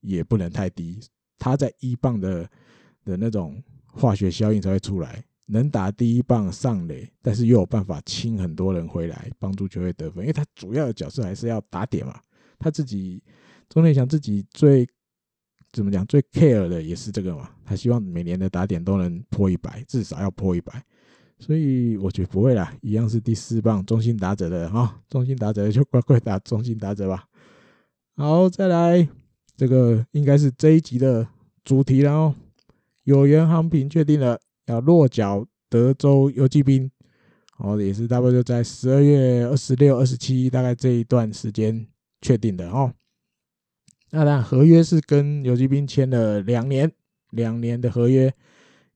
[0.00, 1.00] 也不能太低，
[1.38, 2.48] 他在一磅的
[3.04, 5.24] 的那种化学效应才会出来。
[5.48, 10.24] 能打第一棒上垒，但是又有办法清很多人回来，帮助球队得分。
[10.24, 12.20] 因为他主要的角色还是要打点嘛。
[12.58, 13.22] 他自己
[13.68, 14.84] 中田翔自己最
[15.76, 17.50] 怎么讲最 care 的也是这个嘛。
[17.64, 20.82] 他希望每年的打点都能破一百，至少要破一百。
[21.38, 27.24] 所以我觉得不会啦，一样是第四棒中心打者的哈，中心打者就乖乖打中心打者吧。
[28.16, 29.06] 好，再来
[29.56, 31.28] 这个应该是这一集的
[31.62, 32.34] 主题了哦。
[33.04, 34.40] 有缘航平确定了。
[34.66, 36.90] 要落脚德州游击兵，
[37.58, 41.86] 哦，也是大概就在十二月二十六、二十七，大概这一段时间
[42.20, 42.92] 确定的哦。
[44.16, 46.90] 那当然，合约是跟游击兵签了两年，
[47.32, 48.32] 两年的合约。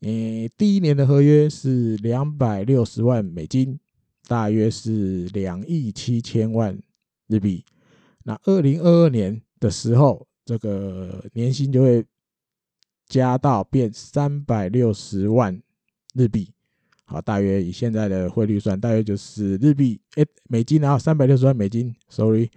[0.01, 3.79] 诶，第一年的合约是两百六十万美金，
[4.27, 6.79] 大约是两亿七千万
[7.29, 7.63] 日币。
[8.25, 12.05] 那二零二二年的时候，这个年薪就会。
[13.11, 15.61] 加到变三百六十万
[16.15, 16.49] 日币，
[17.07, 22.49] 好，大约以现在的汇率算，大约就是日币诶，美金然后三百六十万美金，sorry，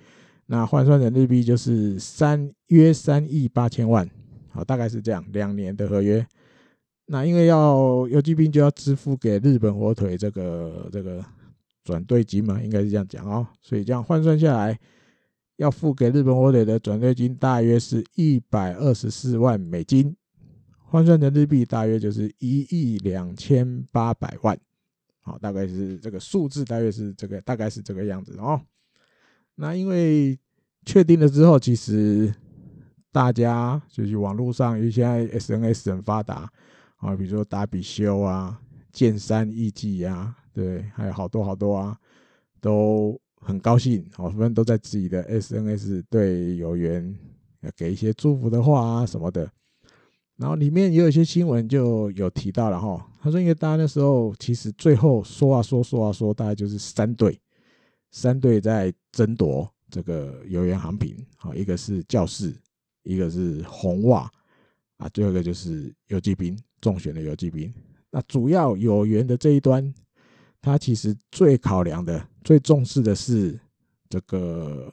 [0.45, 4.09] 那换算成日币就是三约三亿八千万，
[4.49, 6.25] 好，大概是这样，两年的合约。
[7.05, 11.23] 那因为要游骑兵就要支付给日本火腿这个这个
[11.83, 14.79] 转队金嘛，应该是这样讲哦，所以这样换算下来，
[15.57, 20.15] 要付给日本火腿的转队金大约是一百二十四万美金。
[20.77, 24.57] 换算成日币大约就是一亿两千八百万，
[25.21, 28.61] 好，大概是这个数字，大约是这个，大概是这个样子哦。
[29.55, 30.37] 那因为
[30.85, 32.33] 确定了之后，其实
[33.11, 36.49] 大家就是网络上，因为现在 SNS 很发达
[36.97, 38.59] 啊，比如说达比修啊、
[38.91, 41.97] 剑山义纪啊，对，还有好多好多啊，
[42.59, 47.15] 都很高兴，好，他们都在自己的 SNS 对有缘
[47.75, 49.49] 给一些祝福的话啊什么的。
[50.37, 57.39] 然后里面也有一些新闻就有提到了哈，他说因为大家那时候其实最后说啊说说啊说，大概就是三队，
[58.13, 62.55] 三队在争夺这个有缘航品，好，一个是教士，
[63.03, 64.31] 一个是红袜，
[64.95, 67.73] 啊，最后一个就是游击兵，重选的游击兵。
[68.09, 69.93] 那主要有缘的这一端，
[70.61, 73.59] 他其实最考量的、最重视的是
[74.07, 74.89] 这个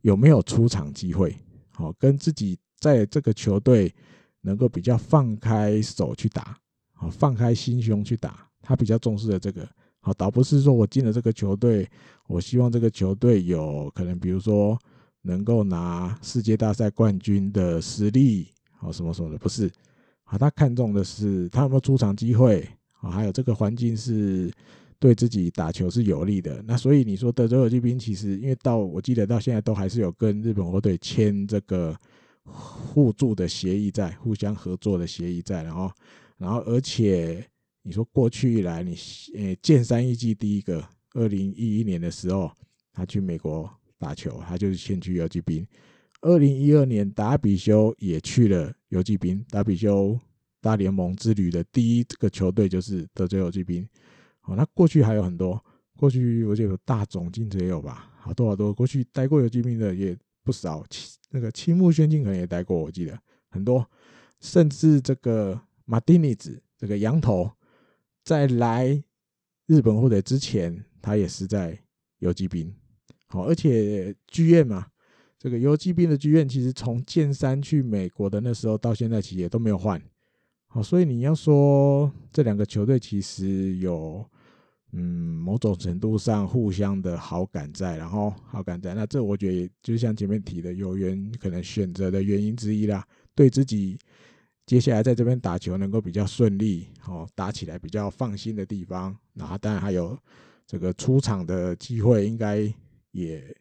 [0.00, 1.36] 有没有出场机会，
[1.70, 3.94] 好，跟自己在这个球队。
[4.42, 6.56] 能够比较放开手去打，
[6.92, 9.68] 好，放开心胸去打，他比较重视的这个，
[10.06, 11.84] 好，倒不是说我进了这个球队，
[12.28, 14.78] 我希望这个球队有可能，比如说
[15.22, 18.46] 能够拿世界大赛冠军的实力，
[18.78, 19.68] 好，什么什么的，不是，
[20.22, 22.64] 啊，他看重的是他有没有出场机会，
[23.00, 24.48] 啊，还有这个环境是
[25.00, 26.62] 对自己打球是有利的。
[26.64, 31.92] 那所以你说德州游骑兵其实，因为到我记得到现在都还是有跟日本火腿签这个。
[32.48, 35.90] 互助的协议在，互相合作的协议在，然后，
[36.38, 37.44] 然后，而且
[37.86, 38.96] 你说过去以来，你
[39.36, 42.50] 呃，剑山义纪第一个，二零一一年的时候，
[42.92, 45.64] 他去美国打球，他就是先去游击兵。
[46.20, 49.40] 二零一二年，达比修也去了游击兵。
[49.50, 50.18] 达比修
[50.60, 53.88] 大联盟之旅的第一个球队就是德州游击兵。
[54.40, 55.64] 好，那过去还有很多，
[55.96, 60.84] 过去我记得有大塚进也有吧，好多好多，过去待过游击兵的也不少。
[61.30, 63.16] 那个青木宣进可能也待过，我记得
[63.48, 63.88] 很多，
[64.40, 67.48] 甚至这个马丁尼兹这个羊头，
[68.26, 69.02] 在来
[69.66, 71.78] 日本火腿之前，他也是在
[72.18, 72.74] 游击兵。
[73.26, 74.88] 好，而且剧院嘛，
[75.38, 80.02] 这个游击兵的剧院其实从剑山去美国的那时候到现在，其实也都没有换。
[80.66, 84.28] 好，所以你要说这两个球队其实有。
[84.92, 93.06] 嗯，某种程度上互相的好感在，然后好感在，那这我觉得就像前面提的，有缘可能选择的原因之一啦。
[93.34, 93.98] 对自己
[94.66, 100.18] 接下来在这边打球能够比较顺利，哦，打起来比较放心的地方，那当然还有
[100.66, 102.68] 这个出场的机会，应该
[103.12, 103.56] 也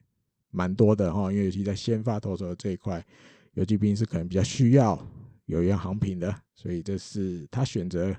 [0.50, 1.32] 蛮多的哈。
[1.32, 3.06] 因为尤其在先发投手的这一块，
[3.54, 5.00] 游击兵是可能比较需要
[5.46, 8.16] 有缘航品的，所以这是他选择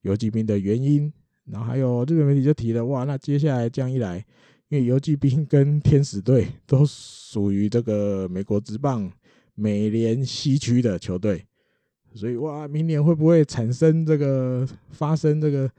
[0.00, 1.12] 游击兵的原因。
[1.44, 4.16] 然后还有日本媒体就提了，哇，那接下来这样一来，
[4.68, 9.12] 因为游击兵跟天使队 都属于这个美国职棒
[9.54, 11.46] 美联西区的球队，
[12.16, 15.70] 所以哇，明年会不会产生这个发生这个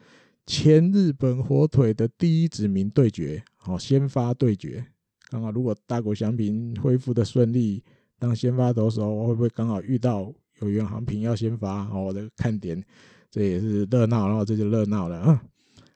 [0.46, 3.44] 前日本火腿的第一指名对决？
[3.56, 4.86] 好，先发对决，
[5.30, 7.84] 刚好如果大谷翔平恢复的顺利，
[8.20, 10.32] 当先发投手，会不会刚好遇到
[10.62, 11.84] 有原航平要先发？
[11.86, 12.82] 好，我的看点，
[13.30, 15.42] 这也是热闹，然后这就热闹了啊。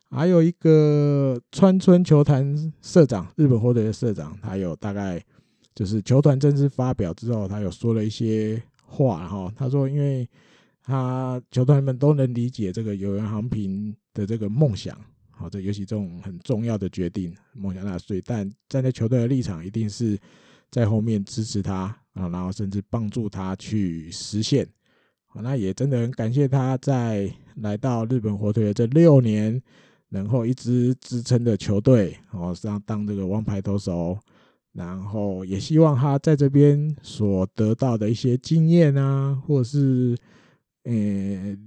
[0.10, 5.24] 还有一个川村球团社长，日本火腿的社长，他有大概
[5.74, 8.62] 就是球团正式发表之后，他有说了一些
[8.92, 9.52] 话哈。
[9.56, 10.30] 他说，因为
[10.84, 14.96] 他球团们都能理解这个有缘航平的这个梦想，
[15.30, 20.20] 好，这尤其这种很重要的决定梦想大，所以但站在球队的立场，一定是
[20.70, 24.68] 在后面支持他啊，然后甚至帮助他去实现。
[25.28, 29.62] 好，那也真的很感谢他在来到日本火腿的这六年。
[30.12, 34.20] 然后一直支撑的球队，哦，上当这个王牌投手，
[34.74, 40.18] 然后也希望他在这边所得到的一些经验啊，或者是
[40.84, 40.94] 呃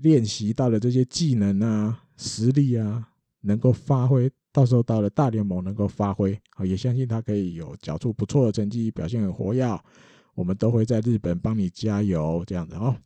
[0.00, 3.06] 练习到的这些技能啊、实力啊，
[3.42, 9.78] 能够发挥，到时候到了大联盟能够发挥，啊，也相信他可以有缴出不错的成绩，表现很活跃，
[10.34, 12.96] 我们都会在日本帮你加油，这样子哦。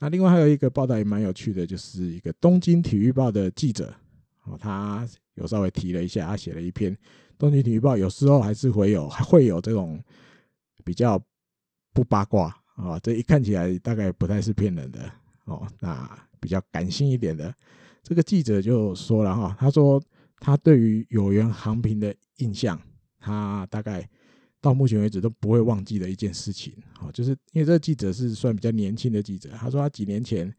[0.00, 3.94] 那另外还有一个报道也蛮有趣的，就是一个东京体育报的记者
[4.44, 4.56] 哦。
[4.58, 6.92] 他有稍微提了一下，他写了一篇
[7.38, 10.02] 《东京体育报》，有时候还是会有会有这种
[10.84, 11.22] 比较
[11.94, 15.10] 不八卦啊，这一看起来大概不太是骗人的
[15.44, 15.66] 哦。
[15.80, 17.54] 那比较感性一点的，
[18.02, 20.02] 这个记者就说了哈，他说
[20.40, 22.80] 他对于有缘航平的印象，
[23.18, 24.08] 他大概
[24.60, 30.52] 到目前为止都不会忘记的一件事情，哦，就是因为这个记者是算比较年轻的记者，他说他几年前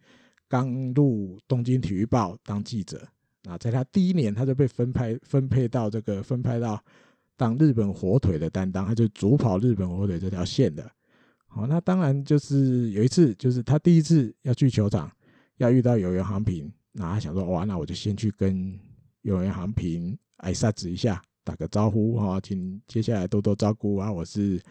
[0.48, 3.08] 刚入《东京体育报》当记者。
[3.48, 6.84] 啊，在他第一年，他就被分派分配到这个分派到
[7.38, 10.90] 当日本火腿的担当，他就主跑日本火腿这条线的。
[11.48, 15.10] 好，那当然就是有一次，就是他第一次要去球场，
[15.58, 18.78] 要遇到有缘航平，那他想说，哇，那我就先去跟
[19.22, 24.62] 有缘航平挨杀子一下，打个招呼哈，请接下来多多照顾啊，我是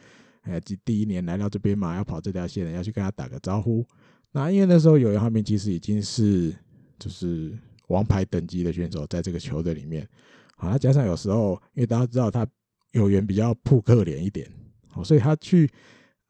[0.42, 3.84] 哎，第第一年来到这边嘛，要跑这条线的，要去跟他打个招呼。
[4.30, 6.54] 那因为那时候有原航平其实已经是
[6.98, 7.58] 就是
[7.88, 10.08] 王牌等级的选手，在这个球队里面。
[10.56, 12.46] 好，他加上有时候，因为大家知道他
[12.92, 14.50] 有缘比较扑克脸一点，
[14.88, 15.70] 好，所以他去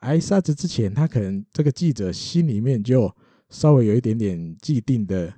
[0.01, 3.11] 挨沙子之前，他可能这个记者心里面就
[3.49, 5.33] 稍微有一点点既定的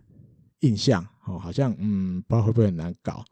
[0.60, 3.24] 印象，哦，好像嗯，不知道会不会很难搞，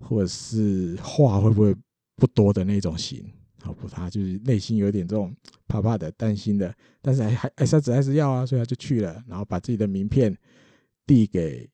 [0.00, 1.74] 或者是话会不会
[2.16, 3.24] 不多的那种型，
[3.62, 5.34] 好，不，他就是内心有点这种
[5.66, 10.36] 怕怕的、担心的，但是还还挨沙子还是要啊，所以他就去了，然后把自己的名片
[11.06, 11.68] 递给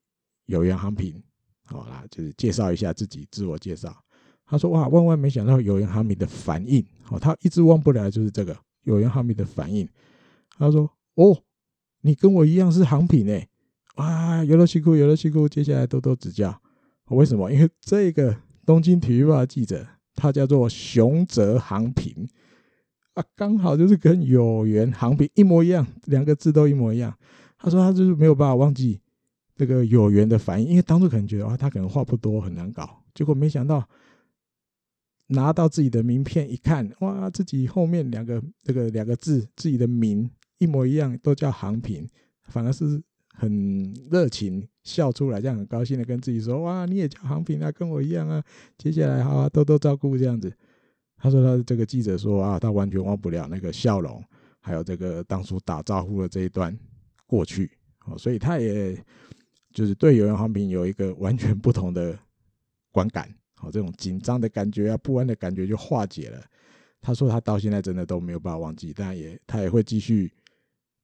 [0.46, 1.22] 有原航平。
[1.66, 3.96] 好啦，就是介绍一下自己，自我介绍。
[4.46, 9.88] 他说：“哇，万万没想到有原航平的反应，哦，他一直忘不了就是这个有原航平的反应。”
[10.58, 11.42] 他说：“哦，
[12.02, 13.48] 你跟我一样是航平诶，
[13.96, 16.60] 哇，有了辛苦，有了辛苦，接下来多多指教。
[17.06, 17.50] 为什么？
[17.50, 18.36] 因为这个
[18.66, 22.28] 东京体育报的记者，他叫做熊泽航平
[23.14, 27.16] 啊，刚好就是跟有缘航平一模一样，两个字都一模一样。
[27.56, 29.00] 他说他就是没有办法忘记。”
[29.56, 33.02] 这个有缘的反应，因为当初可能觉得啊，他可能话不多，很难搞。
[33.14, 33.88] 结果没想到
[35.28, 40.28] 拿到自己的名片一看，哇，自己后面两个这个两个字，自己的名
[40.58, 42.04] 一模一样，都叫航平，
[42.48, 48.42] 反而是很热情笑出来，这样很高兴的跟自己说，哇，你也叫航平啊，跟我一样啊，
[48.76, 50.52] 接下来好啊，多多照顾这样子。
[51.16, 54.20] 他说他这个记者说啊，他完全忘不了那个笑容，
[54.60, 56.76] 还有这个当初打招呼的这一段
[57.24, 57.70] 过去，
[58.06, 59.00] 哦，所以他也。
[59.74, 62.16] 就是对有原航平有一个完全不同的
[62.92, 66.40] 观感，好，这种紧张的感觉啊，不安的感觉就化解了。
[67.00, 70.32] 他说他到现在真的都没有办法忘记，但也他也会继续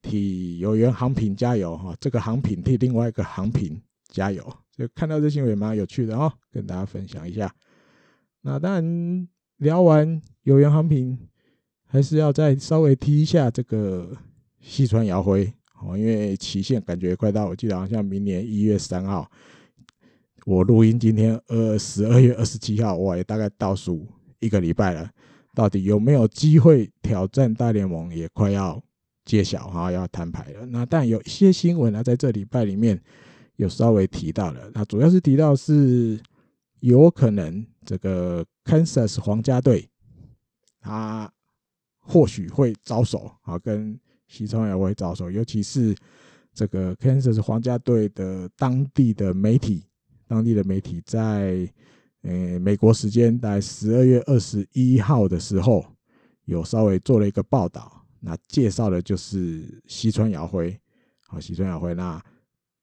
[0.00, 4.42] 替有原航平加油哈，这个航品替另外一个航平加油。
[4.72, 7.54] 就看到这新闻也蛮有趣的哦，跟大家分享一下。
[8.40, 11.18] 那当然聊完有原航平，
[11.86, 14.16] 还是要再稍微提一下这个
[14.60, 15.52] 西川遥辉。
[15.82, 19.30] 哦，因为期限感觉快到，我记得好像明年一月三号，
[20.44, 24.06] 我录音今天二十二月二十七号，哇，也大概倒数
[24.40, 25.10] 一个礼拜了。
[25.54, 28.82] 到底有没有机会挑战大联盟，也快要
[29.24, 30.66] 揭晓哈，要摊牌了。
[30.66, 33.00] 那但有一些新闻呢，在这礼拜里面
[33.56, 36.20] 有稍微提到了，那主要是提到是
[36.80, 39.88] 有可能这个 Kansas 皇家队，
[40.78, 41.32] 他
[41.98, 43.98] 或许会招手啊，跟。
[44.30, 45.92] 西川遥辉招手，尤其是
[46.54, 49.82] 这个 Kansas 皇家队的当地的媒体，
[50.28, 51.68] 当地的媒体在
[52.22, 55.84] 呃美国时间在十二月二十一号的时候，
[56.44, 60.78] 有稍微做了一个报道，那介绍的就是西川遥辉，
[61.26, 62.22] 好，西川遥辉，那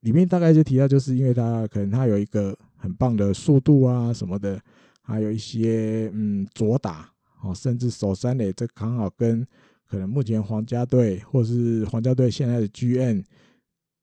[0.01, 4.61] 里面大概就提到，就是因为他可能他有一个很棒的速度啊什么的，
[5.01, 7.09] 还有一些嗯左打，
[7.41, 9.47] 哦，甚至守三垒，这刚好跟。
[9.87, 13.23] 可能目前皇家队或是皇家队现在的 GM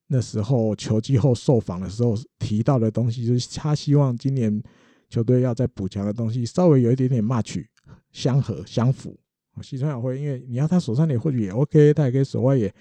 [0.06, 4.62] 那时候球季后受访的时候提到的东西，就是他希望今年
[5.08, 7.64] 球队要再补强的东西，稍微有一点点 match
[8.12, 9.18] 相合相符。
[9.62, 12.72] 西川遥辉，因为你要他守三垒或许也 OK，他也可以守外野，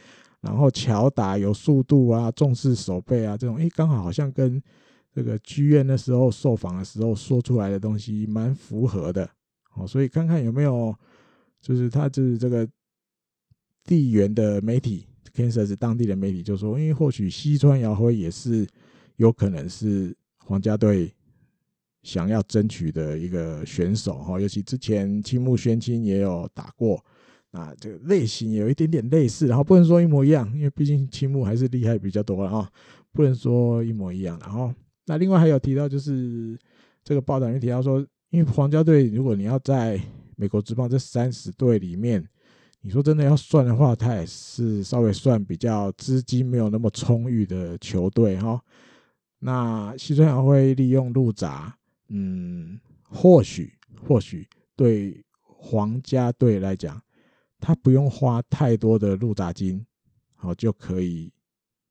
[0.41, 4.62] 然后巧打有速度啊，重视守备啊，这种诶，刚好好像跟
[5.14, 9.30] 这个剧院那时候受访的时候说出来的东西蛮符合的。
[9.76, 10.93] 哦，所以看看有没有，
[11.62, 12.68] 就是他就是这个。
[13.86, 15.06] 地缘的媒体
[15.36, 18.66] ，Kansas 当地的媒体就说，因为或许西川遥辉也是
[19.18, 21.14] 有可能是皇家队
[22.02, 27.04] 想要争取的一个选手哈，尤其之前青木宣亲也有打过，
[27.52, 32.70] 那这个类型有一点点类似，然后不能说一模一样，因为毕竟青木还是厉害比较多了啊，
[33.12, 34.40] 不能说一模一样。
[34.40, 34.74] 然后
[35.06, 36.58] 那另外还有提到就是
[37.04, 40.00] 这个报道也提到说，因为皇家队如果你要在
[40.38, 42.26] 美国职棒这三十队里面。
[42.86, 48.62] 你说真的要算的话，他也是稍微算比较资金没有那么充裕的球队哈。
[49.40, 51.74] 那西川遥辉利用入闸，
[52.10, 53.74] 嗯，或许
[54.06, 57.02] 或许对皇家队来讲，
[57.58, 59.86] 他不用花太多的入闸金，
[60.36, 61.32] 好就可以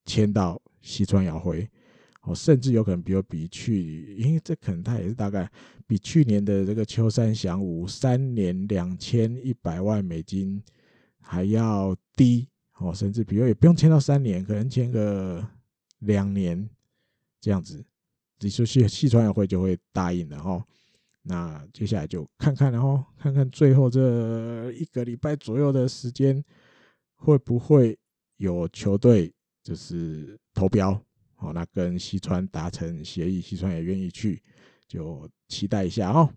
[0.05, 1.67] 签到西川遥辉，
[2.25, 5.51] 哦，甚至有可能比如比去，因为这可能他也是大概
[5.87, 10.63] 比去年的这个秋山翔吾三年两千一百万美金。
[11.23, 12.47] 还要低
[12.79, 15.43] 哦，甚至比如也不用签到三年，可能签个
[16.01, 16.69] 两年
[17.41, 17.83] 这样子，
[18.41, 20.63] 你说细细川遥辉就会答应了哦。
[21.23, 26.45] 那接下来就看看，然后看看最后这一个礼拜左右的时间，
[27.15, 27.97] 会不会
[28.37, 30.91] 有球队就是投标
[31.39, 31.53] 哦？
[31.53, 34.43] 那跟西川达成协议，西川也愿意去，
[34.89, 36.29] 就期待一下哦。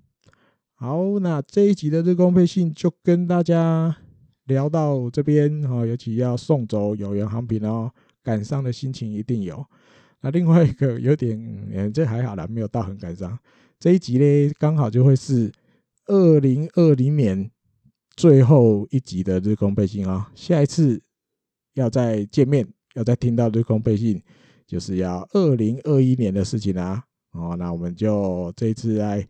[0.75, 3.97] 好，那这一集的日工配信就跟大家。
[4.45, 7.91] 聊到这边哈，尤其要送走有缘航品哦，
[8.23, 9.65] 感伤的心情一定有。
[10.21, 11.37] 那另外一个 有点，
[11.71, 13.37] 嗯，这还好啦，没有到很感伤。
[13.79, 15.51] 这一集呢，刚好就会是
[16.07, 17.51] 二零二零年
[18.15, 20.31] 最后一集的日空背信啊。
[20.33, 21.01] 下一次
[21.73, 24.21] 要再见面，要再听到日空背信，
[24.65, 27.03] 就是要二零二一年的事情啦。
[27.31, 29.27] 哦，那我们就这一次来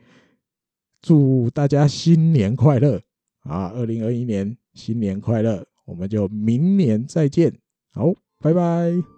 [1.02, 3.02] 祝大家新年快乐
[3.42, 3.72] 啊！
[3.76, 7.52] 二零二一年新年快乐，我们就明年再见。
[7.92, 9.15] 好，拜拜。